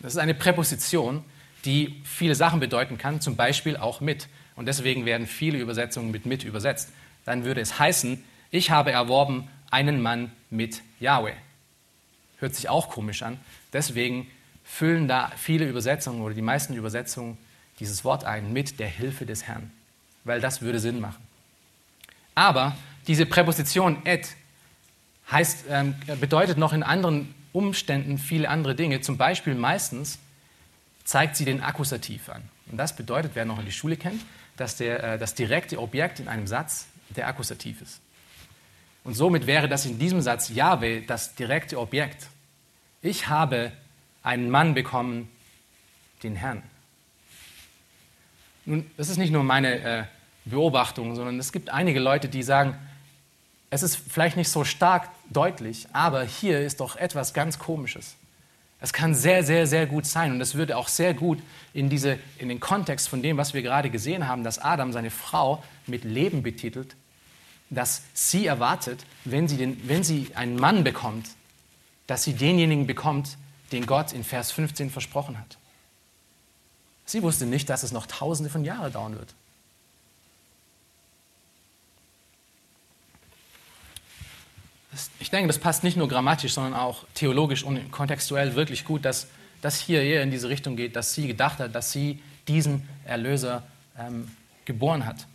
[0.00, 1.24] Das ist eine Präposition,
[1.64, 4.28] die viele Sachen bedeuten kann, zum Beispiel auch mit.
[4.56, 6.90] Und deswegen werden viele Übersetzungen mit mit übersetzt.
[7.24, 11.34] Dann würde es heißen, ich habe erworben einen Mann mit Yahweh.
[12.38, 13.38] Hört sich auch komisch an.
[13.72, 14.28] Deswegen
[14.64, 17.38] füllen da viele Übersetzungen oder die meisten Übersetzungen
[17.80, 19.70] dieses Wort ein mit der Hilfe des Herrn,
[20.24, 21.22] weil das würde Sinn machen.
[22.34, 22.76] Aber
[23.06, 24.36] diese Präposition et
[25.30, 29.00] heißt, ähm, bedeutet noch in anderen Umständen viele andere Dinge.
[29.00, 30.18] Zum Beispiel meistens
[31.04, 32.42] zeigt sie den Akkusativ an.
[32.70, 34.22] Und das bedeutet, wer noch in die Schule kennt,
[34.56, 38.00] dass der, äh, das direkte Objekt in einem Satz der Akkusativ ist.
[39.04, 42.28] Und somit wäre das in diesem Satz Jahwe das direkte Objekt.
[43.00, 43.72] Ich habe
[44.22, 45.28] einen Mann bekommen,
[46.22, 46.62] den Herrn.
[48.64, 50.04] Nun, das ist nicht nur meine äh,
[50.44, 52.76] Beobachtung, sondern es gibt einige Leute, die sagen,
[53.70, 58.14] es ist vielleicht nicht so stark deutlich, aber hier ist doch etwas ganz Komisches.
[58.82, 61.38] Es kann sehr, sehr, sehr gut sein und es würde auch sehr gut
[61.72, 65.12] in, diese, in den Kontext von dem, was wir gerade gesehen haben, dass Adam seine
[65.12, 66.96] Frau mit Leben betitelt,
[67.70, 71.28] dass sie erwartet, wenn sie, den, wenn sie einen Mann bekommt,
[72.08, 73.38] dass sie denjenigen bekommt,
[73.70, 75.58] den Gott in Vers 15 versprochen hat.
[77.06, 79.32] Sie wusste nicht, dass es noch tausende von Jahren dauern wird.
[85.20, 89.26] Ich denke, das passt nicht nur grammatisch, sondern auch theologisch und kontextuell wirklich gut, dass
[89.62, 93.62] das hier eher in diese Richtung geht, dass sie gedacht hat, dass sie diesen Erlöser
[93.98, 94.30] ähm,
[94.64, 95.26] geboren hat.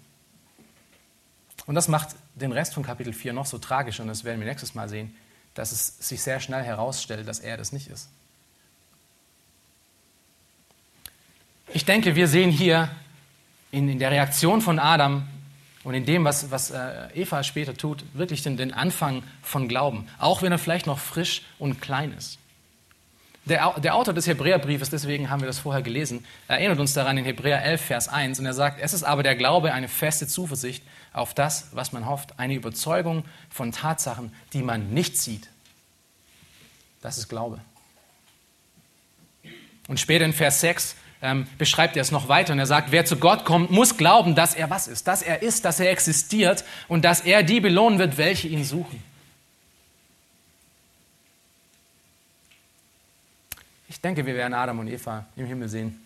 [1.66, 4.48] Und das macht den Rest von Kapitel 4 noch so tragisch, und das werden wir
[4.48, 5.16] nächstes Mal sehen,
[5.54, 8.10] dass es sich sehr schnell herausstellt, dass er das nicht ist.
[11.74, 12.90] Ich denke, wir sehen hier
[13.72, 15.28] in, in der Reaktion von Adam
[15.88, 20.10] und in dem, was, was äh, Eva später tut, wirklich den, den Anfang von Glauben,
[20.20, 22.40] auch wenn er vielleicht noch frisch und klein ist.
[23.46, 27.24] Der, der, Autor des Hebräerbriefes, deswegen haben wir das vorher gelesen, erinnert uns daran in
[27.24, 28.38] Hebräer 11, Vers 1.
[28.38, 30.84] Und er sagt, es ist aber der Glaube eine feste Zuversicht
[31.14, 35.48] auf das, was man hofft, eine Überzeugung von Tatsachen, die man nicht sieht.
[37.00, 37.62] Das ist Glaube.
[39.88, 43.06] Und später in Vers 6 ähm, beschreibt er es noch weiter und er sagt, wer
[43.06, 46.64] zu Gott kommt, muss glauben, dass er was ist, dass er ist, dass er existiert
[46.88, 49.04] und dass er die belohnen wird, welche ihn suchen.
[53.90, 56.00] Ich denke, wir werden Adam und Eva im Himmel sehen.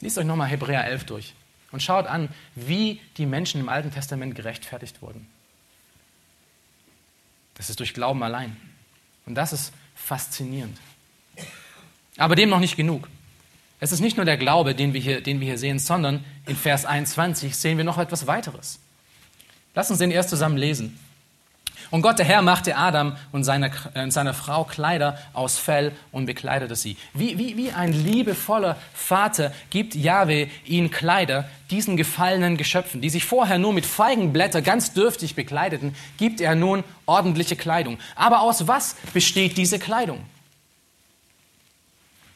[0.00, 1.34] Liest euch nochmal Hebräer 11 durch
[1.70, 5.28] und schaut an, wie die Menschen im Alten Testament gerechtfertigt wurden.
[7.54, 8.56] Das ist durch Glauben allein.
[9.26, 10.76] Und das ist faszinierend.
[12.16, 13.08] Aber dem noch nicht genug.
[13.80, 16.56] Es ist nicht nur der Glaube, den wir, hier, den wir hier sehen, sondern in
[16.56, 18.78] Vers 21 sehen wir noch etwas weiteres.
[19.74, 20.98] Lass uns den erst zusammen lesen.
[21.90, 26.26] Und Gott der Herr machte Adam und seiner, äh, seiner Frau Kleider aus Fell und
[26.26, 26.96] bekleidete sie.
[27.12, 33.24] Wie, wie, wie ein liebevoller Vater gibt Jahwe ihnen Kleider, diesen gefallenen Geschöpfen, die sich
[33.24, 37.98] vorher nur mit Feigenblätter ganz dürftig bekleideten, gibt er nun ordentliche Kleidung.
[38.16, 40.24] Aber aus was besteht diese Kleidung?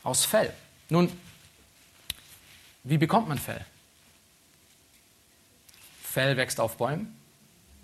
[0.02, 0.52] Aus Fell.
[0.88, 1.10] Nun,
[2.88, 3.64] wie bekommt man Fell?
[6.02, 7.14] Fell wächst auf Bäumen?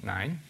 [0.00, 0.40] Nein,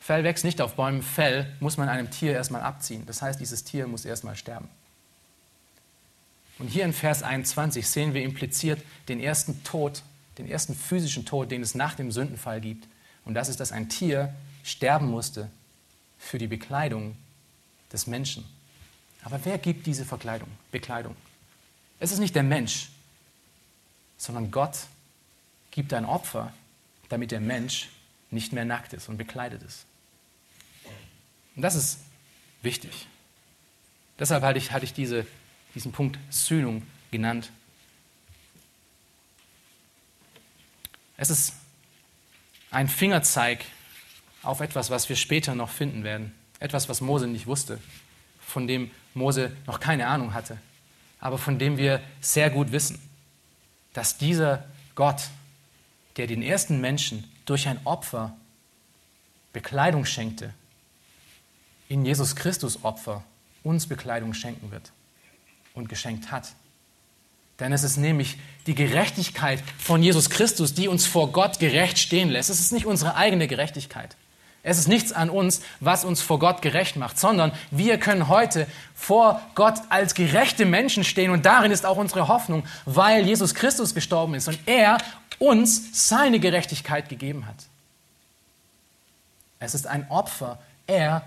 [0.00, 1.02] Fell wächst nicht auf Bäumen.
[1.02, 3.04] Fell muss man einem Tier erstmal abziehen.
[3.06, 4.68] Das heißt, dieses Tier muss erstmal sterben.
[6.58, 10.02] Und hier in Vers 21 sehen wir impliziert den ersten Tod,
[10.38, 12.88] den ersten physischen Tod, den es nach dem Sündenfall gibt.
[13.24, 15.50] Und das ist, dass ein Tier sterben musste
[16.18, 17.16] für die Bekleidung
[17.92, 18.44] des Menschen.
[19.22, 21.14] Aber wer gibt diese Verkleidung, Bekleidung?
[21.98, 22.88] Es ist nicht der Mensch,
[24.20, 24.76] sondern Gott
[25.70, 26.52] gibt ein Opfer,
[27.08, 27.88] damit der Mensch
[28.30, 29.86] nicht mehr nackt ist und bekleidet ist.
[31.56, 32.00] Und das ist
[32.60, 33.06] wichtig.
[34.18, 35.26] Deshalb hatte ich, hatte ich diese,
[35.74, 37.50] diesen Punkt Sühnung genannt.
[41.16, 41.54] Es ist
[42.70, 43.64] ein Fingerzeig
[44.42, 46.34] auf etwas, was wir später noch finden werden.
[46.58, 47.78] Etwas, was Mose nicht wusste,
[48.38, 50.58] von dem Mose noch keine Ahnung hatte,
[51.20, 53.00] aber von dem wir sehr gut wissen,
[53.92, 54.64] dass dieser
[54.94, 55.22] Gott,
[56.16, 58.36] der den ersten Menschen durch ein Opfer
[59.52, 60.54] Bekleidung schenkte,
[61.88, 63.24] in Jesus Christus Opfer
[63.64, 64.92] uns Bekleidung schenken wird
[65.74, 66.52] und geschenkt hat.
[67.58, 72.30] Denn es ist nämlich die Gerechtigkeit von Jesus Christus, die uns vor Gott gerecht stehen
[72.30, 72.48] lässt.
[72.48, 74.16] Es ist nicht unsere eigene Gerechtigkeit.
[74.62, 78.66] Es ist nichts an uns, was uns vor Gott gerecht macht, sondern wir können heute
[78.94, 83.94] vor Gott als gerechte Menschen stehen und darin ist auch unsere Hoffnung, weil Jesus Christus
[83.94, 84.98] gestorben ist und er
[85.38, 87.56] uns seine Gerechtigkeit gegeben hat.
[89.60, 90.58] Es ist ein Opfer.
[90.86, 91.22] Er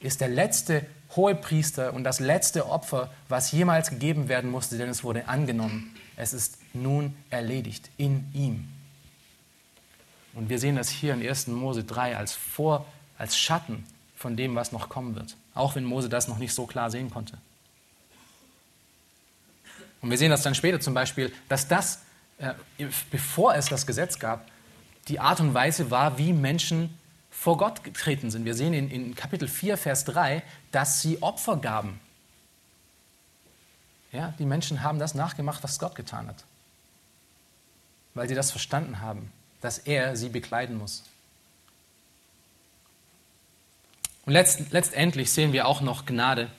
[0.00, 0.84] ist der letzte
[1.14, 5.94] Hohepriester und das letzte Opfer, was jemals gegeben werden musste, denn es wurde angenommen.
[6.16, 8.68] Es ist nun erledigt in ihm.
[10.38, 11.48] Und wir sehen das hier in 1.
[11.48, 12.86] Mose 3 als Vor,
[13.18, 13.84] als Schatten
[14.14, 15.34] von dem, was noch kommen wird.
[15.52, 17.38] Auch wenn Mose das noch nicht so klar sehen konnte.
[20.00, 22.02] Und wir sehen das dann später zum Beispiel, dass das,
[22.38, 22.54] äh,
[23.10, 24.48] bevor es das Gesetz gab,
[25.08, 26.96] die Art und Weise war, wie Menschen
[27.32, 28.44] vor Gott getreten sind.
[28.44, 31.98] Wir sehen in, in Kapitel 4, Vers 3, dass sie Opfer gaben.
[34.12, 36.44] Ja, die Menschen haben das nachgemacht, was Gott getan hat.
[38.14, 41.02] Weil sie das verstanden haben, dass er sie bekleiden muss.
[44.26, 46.50] Und letzt, letztendlich sehen wir auch noch Gnade.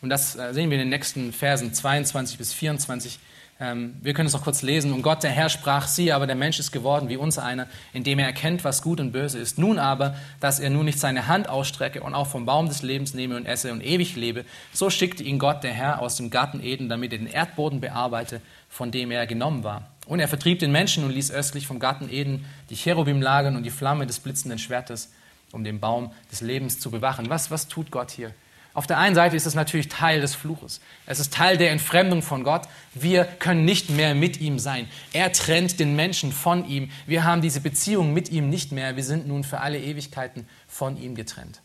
[0.00, 3.18] Und das äh, sehen wir in den nächsten Versen 22 bis 24.
[3.60, 4.92] Ähm, wir können es noch kurz lesen.
[4.92, 8.18] Und Gott, der Herr, sprach, siehe, aber der Mensch ist geworden wie unser einer, indem
[8.18, 9.58] er erkennt, was gut und böse ist.
[9.58, 13.14] Nun aber, dass er nun nicht seine Hand ausstrecke und auch vom Baum des Lebens
[13.14, 16.62] nehme und esse und ewig lebe, so schickte ihn Gott, der Herr, aus dem Garten
[16.62, 19.88] Eden, damit er den Erdboden bearbeite, von dem er genommen war.
[20.08, 23.62] Und er vertrieb den Menschen und ließ östlich vom Garten Eden die Cherubim lagern und
[23.62, 25.12] die Flamme des blitzenden Schwertes,
[25.52, 27.28] um den Baum des Lebens zu bewachen.
[27.28, 28.32] Was, was tut Gott hier?
[28.72, 30.80] Auf der einen Seite ist es natürlich Teil des Fluches.
[31.04, 32.62] Es ist Teil der Entfremdung von Gott.
[32.94, 34.88] Wir können nicht mehr mit ihm sein.
[35.12, 36.90] Er trennt den Menschen von ihm.
[37.06, 38.96] Wir haben diese Beziehung mit ihm nicht mehr.
[38.96, 41.60] Wir sind nun für alle Ewigkeiten von ihm getrennt.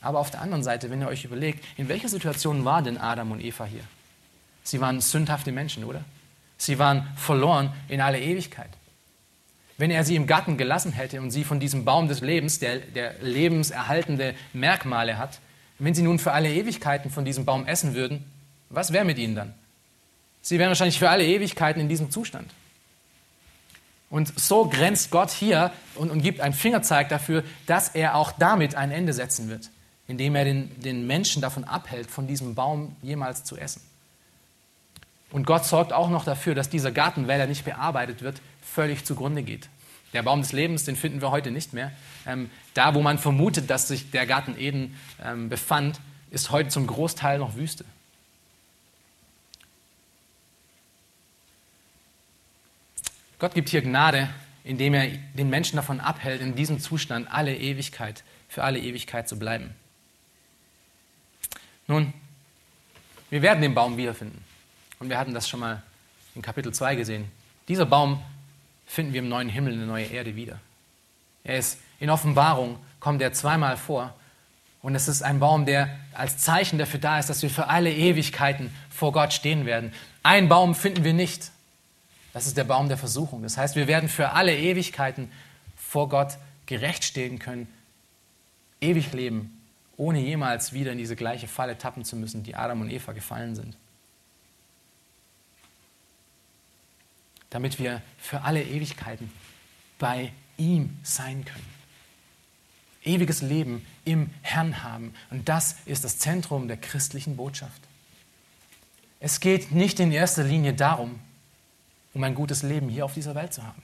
[0.00, 3.30] Aber auf der anderen Seite, wenn ihr euch überlegt, in welcher Situation waren denn Adam
[3.30, 3.84] und Eva hier?
[4.64, 6.04] Sie waren sündhafte Menschen, oder?
[6.60, 8.68] Sie waren verloren in alle Ewigkeit.
[9.78, 12.80] wenn er sie im Garten gelassen hätte und sie von diesem Baum des Lebens, der,
[12.80, 15.40] der lebenserhaltende Merkmale hat,
[15.78, 18.30] wenn sie nun für alle Ewigkeiten von diesem Baum essen würden,
[18.68, 19.54] was wäre mit ihnen dann?
[20.42, 22.52] Sie wären wahrscheinlich für alle Ewigkeiten in diesem Zustand.
[24.10, 28.74] Und so grenzt Gott hier und, und gibt einen Fingerzeig dafür, dass er auch damit
[28.74, 29.70] ein Ende setzen wird,
[30.08, 33.80] indem er den, den Menschen davon abhält, von diesem Baum jemals zu essen.
[35.30, 39.04] Und Gott sorgt auch noch dafür, dass dieser Garten, weil er nicht bearbeitet wird, völlig
[39.04, 39.68] zugrunde geht.
[40.12, 41.92] Der Baum des Lebens, den finden wir heute nicht mehr.
[42.26, 46.00] Ähm, da, wo man vermutet, dass sich der Garten Eden ähm, befand,
[46.30, 47.84] ist heute zum Großteil noch Wüste.
[53.38, 54.28] Gott gibt hier Gnade,
[54.64, 59.38] indem er den Menschen davon abhält, in diesem Zustand alle Ewigkeit, für alle Ewigkeit zu
[59.38, 59.74] bleiben.
[61.86, 62.12] Nun,
[63.30, 64.44] wir werden den Baum wiederfinden.
[65.00, 65.82] Und wir hatten das schon mal
[66.34, 67.24] in Kapitel 2 gesehen.
[67.68, 68.22] Dieser Baum
[68.86, 70.60] finden wir im neuen Himmel, in der neuen Erde wieder.
[71.42, 74.14] Er ist in Offenbarung, kommt er zweimal vor.
[74.82, 77.92] Und es ist ein Baum, der als Zeichen dafür da ist, dass wir für alle
[77.92, 79.92] Ewigkeiten vor Gott stehen werden.
[80.22, 81.50] Ein Baum finden wir nicht.
[82.32, 83.42] Das ist der Baum der Versuchung.
[83.42, 85.32] Das heißt, wir werden für alle Ewigkeiten
[85.76, 86.36] vor Gott
[86.66, 87.68] gerecht stehen können,
[88.80, 89.60] ewig leben,
[89.96, 93.56] ohne jemals wieder in diese gleiche Falle tappen zu müssen, die Adam und Eva gefallen
[93.56, 93.76] sind.
[97.50, 99.30] Damit wir für alle Ewigkeiten
[99.98, 101.80] bei ihm sein können.
[103.02, 105.14] Ewiges Leben im Herrn haben.
[105.30, 107.80] Und das ist das Zentrum der christlichen Botschaft.
[109.20, 111.18] Es geht nicht in erster Linie darum,
[112.14, 113.82] um ein gutes Leben hier auf dieser Welt zu haben.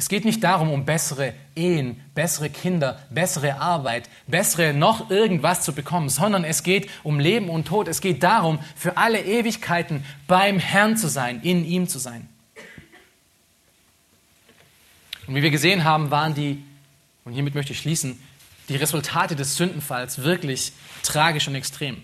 [0.00, 5.74] Es geht nicht darum, um bessere Ehen, bessere Kinder, bessere Arbeit, bessere noch irgendwas zu
[5.74, 7.86] bekommen, sondern es geht um Leben und Tod.
[7.86, 12.30] Es geht darum, für alle Ewigkeiten beim Herrn zu sein, in ihm zu sein.
[15.26, 16.64] Und wie wir gesehen haben, waren die,
[17.26, 18.18] und hiermit möchte ich schließen,
[18.70, 20.72] die Resultate des Sündenfalls wirklich
[21.02, 21.98] tragisch und extrem.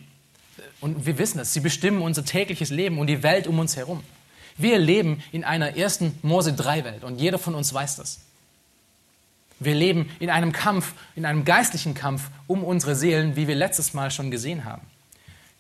[0.83, 4.03] Und wir wissen es, sie bestimmen unser tägliches Leben und die Welt um uns herum.
[4.59, 8.21] Wir leben in einer ersten Mose 3 Welt und jeder von uns weiß das.
[9.59, 13.95] Wir leben in einem Kampf, in einem geistlichen Kampf um unsere Seelen, wie wir letztes
[13.95, 14.83] Mal schon gesehen haben.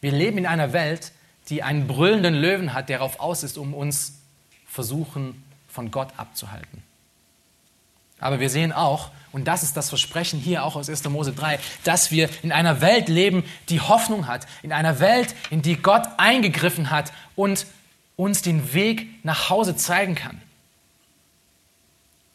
[0.01, 1.13] Wir leben in einer Welt,
[1.49, 4.19] die einen brüllenden Löwen hat, der darauf aus ist, um uns
[4.67, 6.83] versuchen, von Gott abzuhalten.
[8.19, 11.05] Aber wir sehen auch, und das ist das Versprechen hier auch aus 1.
[11.11, 15.61] Mose 3, dass wir in einer Welt leben, die Hoffnung hat, in einer Welt, in
[15.61, 17.67] die Gott eingegriffen hat und
[18.17, 20.41] uns den Weg nach Hause zeigen kann.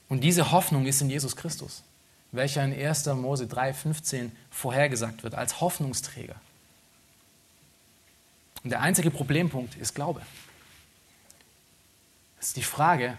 [0.10, 1.84] Und diese Hoffnung ist in Jesus Christus,
[2.32, 3.06] welcher in 1.
[3.08, 6.36] Mose 3, 15 vorhergesagt wird als Hoffnungsträger.
[8.64, 10.22] Und der einzige Problempunkt ist Glaube.
[12.40, 13.18] Es ist die Frage,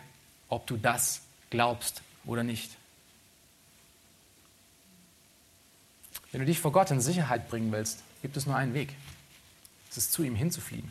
[0.49, 2.71] ob du das glaubst oder nicht.
[6.31, 8.95] Wenn du dich vor Gott in Sicherheit bringen willst, gibt es nur einen Weg.
[9.91, 10.91] Es ist zu ihm hinzufliehen.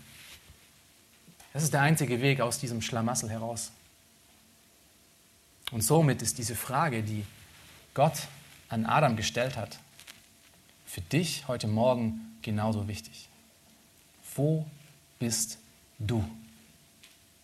[1.54, 3.72] Das ist der einzige Weg aus diesem Schlamassel heraus.
[5.72, 7.26] Und somit ist diese Frage, die
[7.94, 8.28] Gott
[8.70, 9.80] an Adam gestellt hat,
[10.86, 13.30] für dich heute Morgen genauso wichtig.
[14.36, 14.66] Wo
[15.20, 15.58] bist
[16.00, 16.24] du?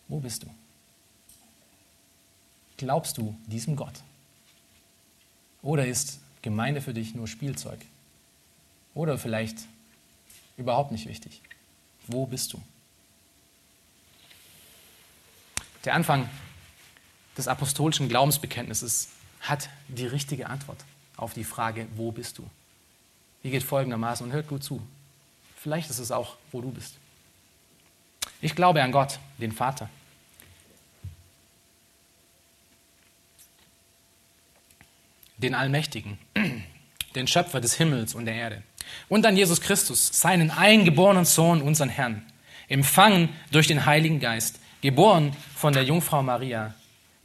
[0.08, 0.50] Wo bist du?
[2.76, 4.02] Glaubst du diesem Gott?
[5.62, 7.80] Oder ist Gemeinde für dich nur Spielzeug?
[8.94, 9.58] Oder vielleicht
[10.56, 11.42] überhaupt nicht wichtig?
[12.06, 12.62] Wo bist du?
[15.88, 16.28] Der Anfang
[17.38, 19.08] des apostolischen Glaubensbekenntnisses
[19.40, 20.84] hat die richtige Antwort
[21.16, 22.46] auf die Frage, wo bist du?
[23.42, 24.82] Die geht folgendermaßen und hört gut zu.
[25.56, 26.98] Vielleicht ist es auch, wo du bist.
[28.42, 29.88] Ich glaube an Gott, den Vater
[35.38, 36.18] den Allmächtigen,
[37.14, 38.62] den Schöpfer des Himmels und der Erde.
[39.08, 42.26] Und an Jesus Christus, seinen eingeborenen Sohn, unseren Herrn,
[42.68, 46.74] empfangen durch den Heiligen Geist, geboren von der Jungfrau Maria,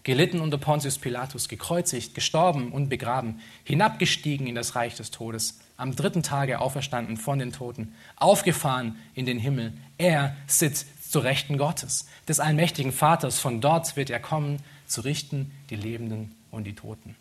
[0.04, 5.96] gelitten unter Pontius Pilatus, gekreuzigt, gestorben und begraben, hinabgestiegen in das Reich des Todes, am
[5.96, 9.74] dritten Tage auferstanden von den Toten, aufgefahren in den Himmel.
[9.98, 13.40] Er sitzt zu Rechten Gottes, des allmächtigen Vaters.
[13.40, 17.16] Von dort wird er kommen, zu richten die Lebenden und die Toten.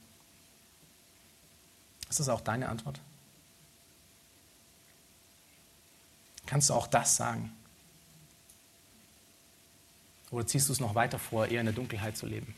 [2.09, 3.01] Ist das auch deine Antwort?
[6.47, 7.53] Kannst du auch das sagen?
[10.33, 12.55] Oder ziehst du es noch weiter vor, eher in der Dunkelheit zu leben?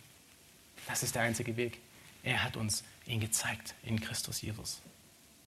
[0.87, 1.81] Das ist der einzige Weg.
[2.23, 4.81] Er hat uns ihn gezeigt in Christus Jesus.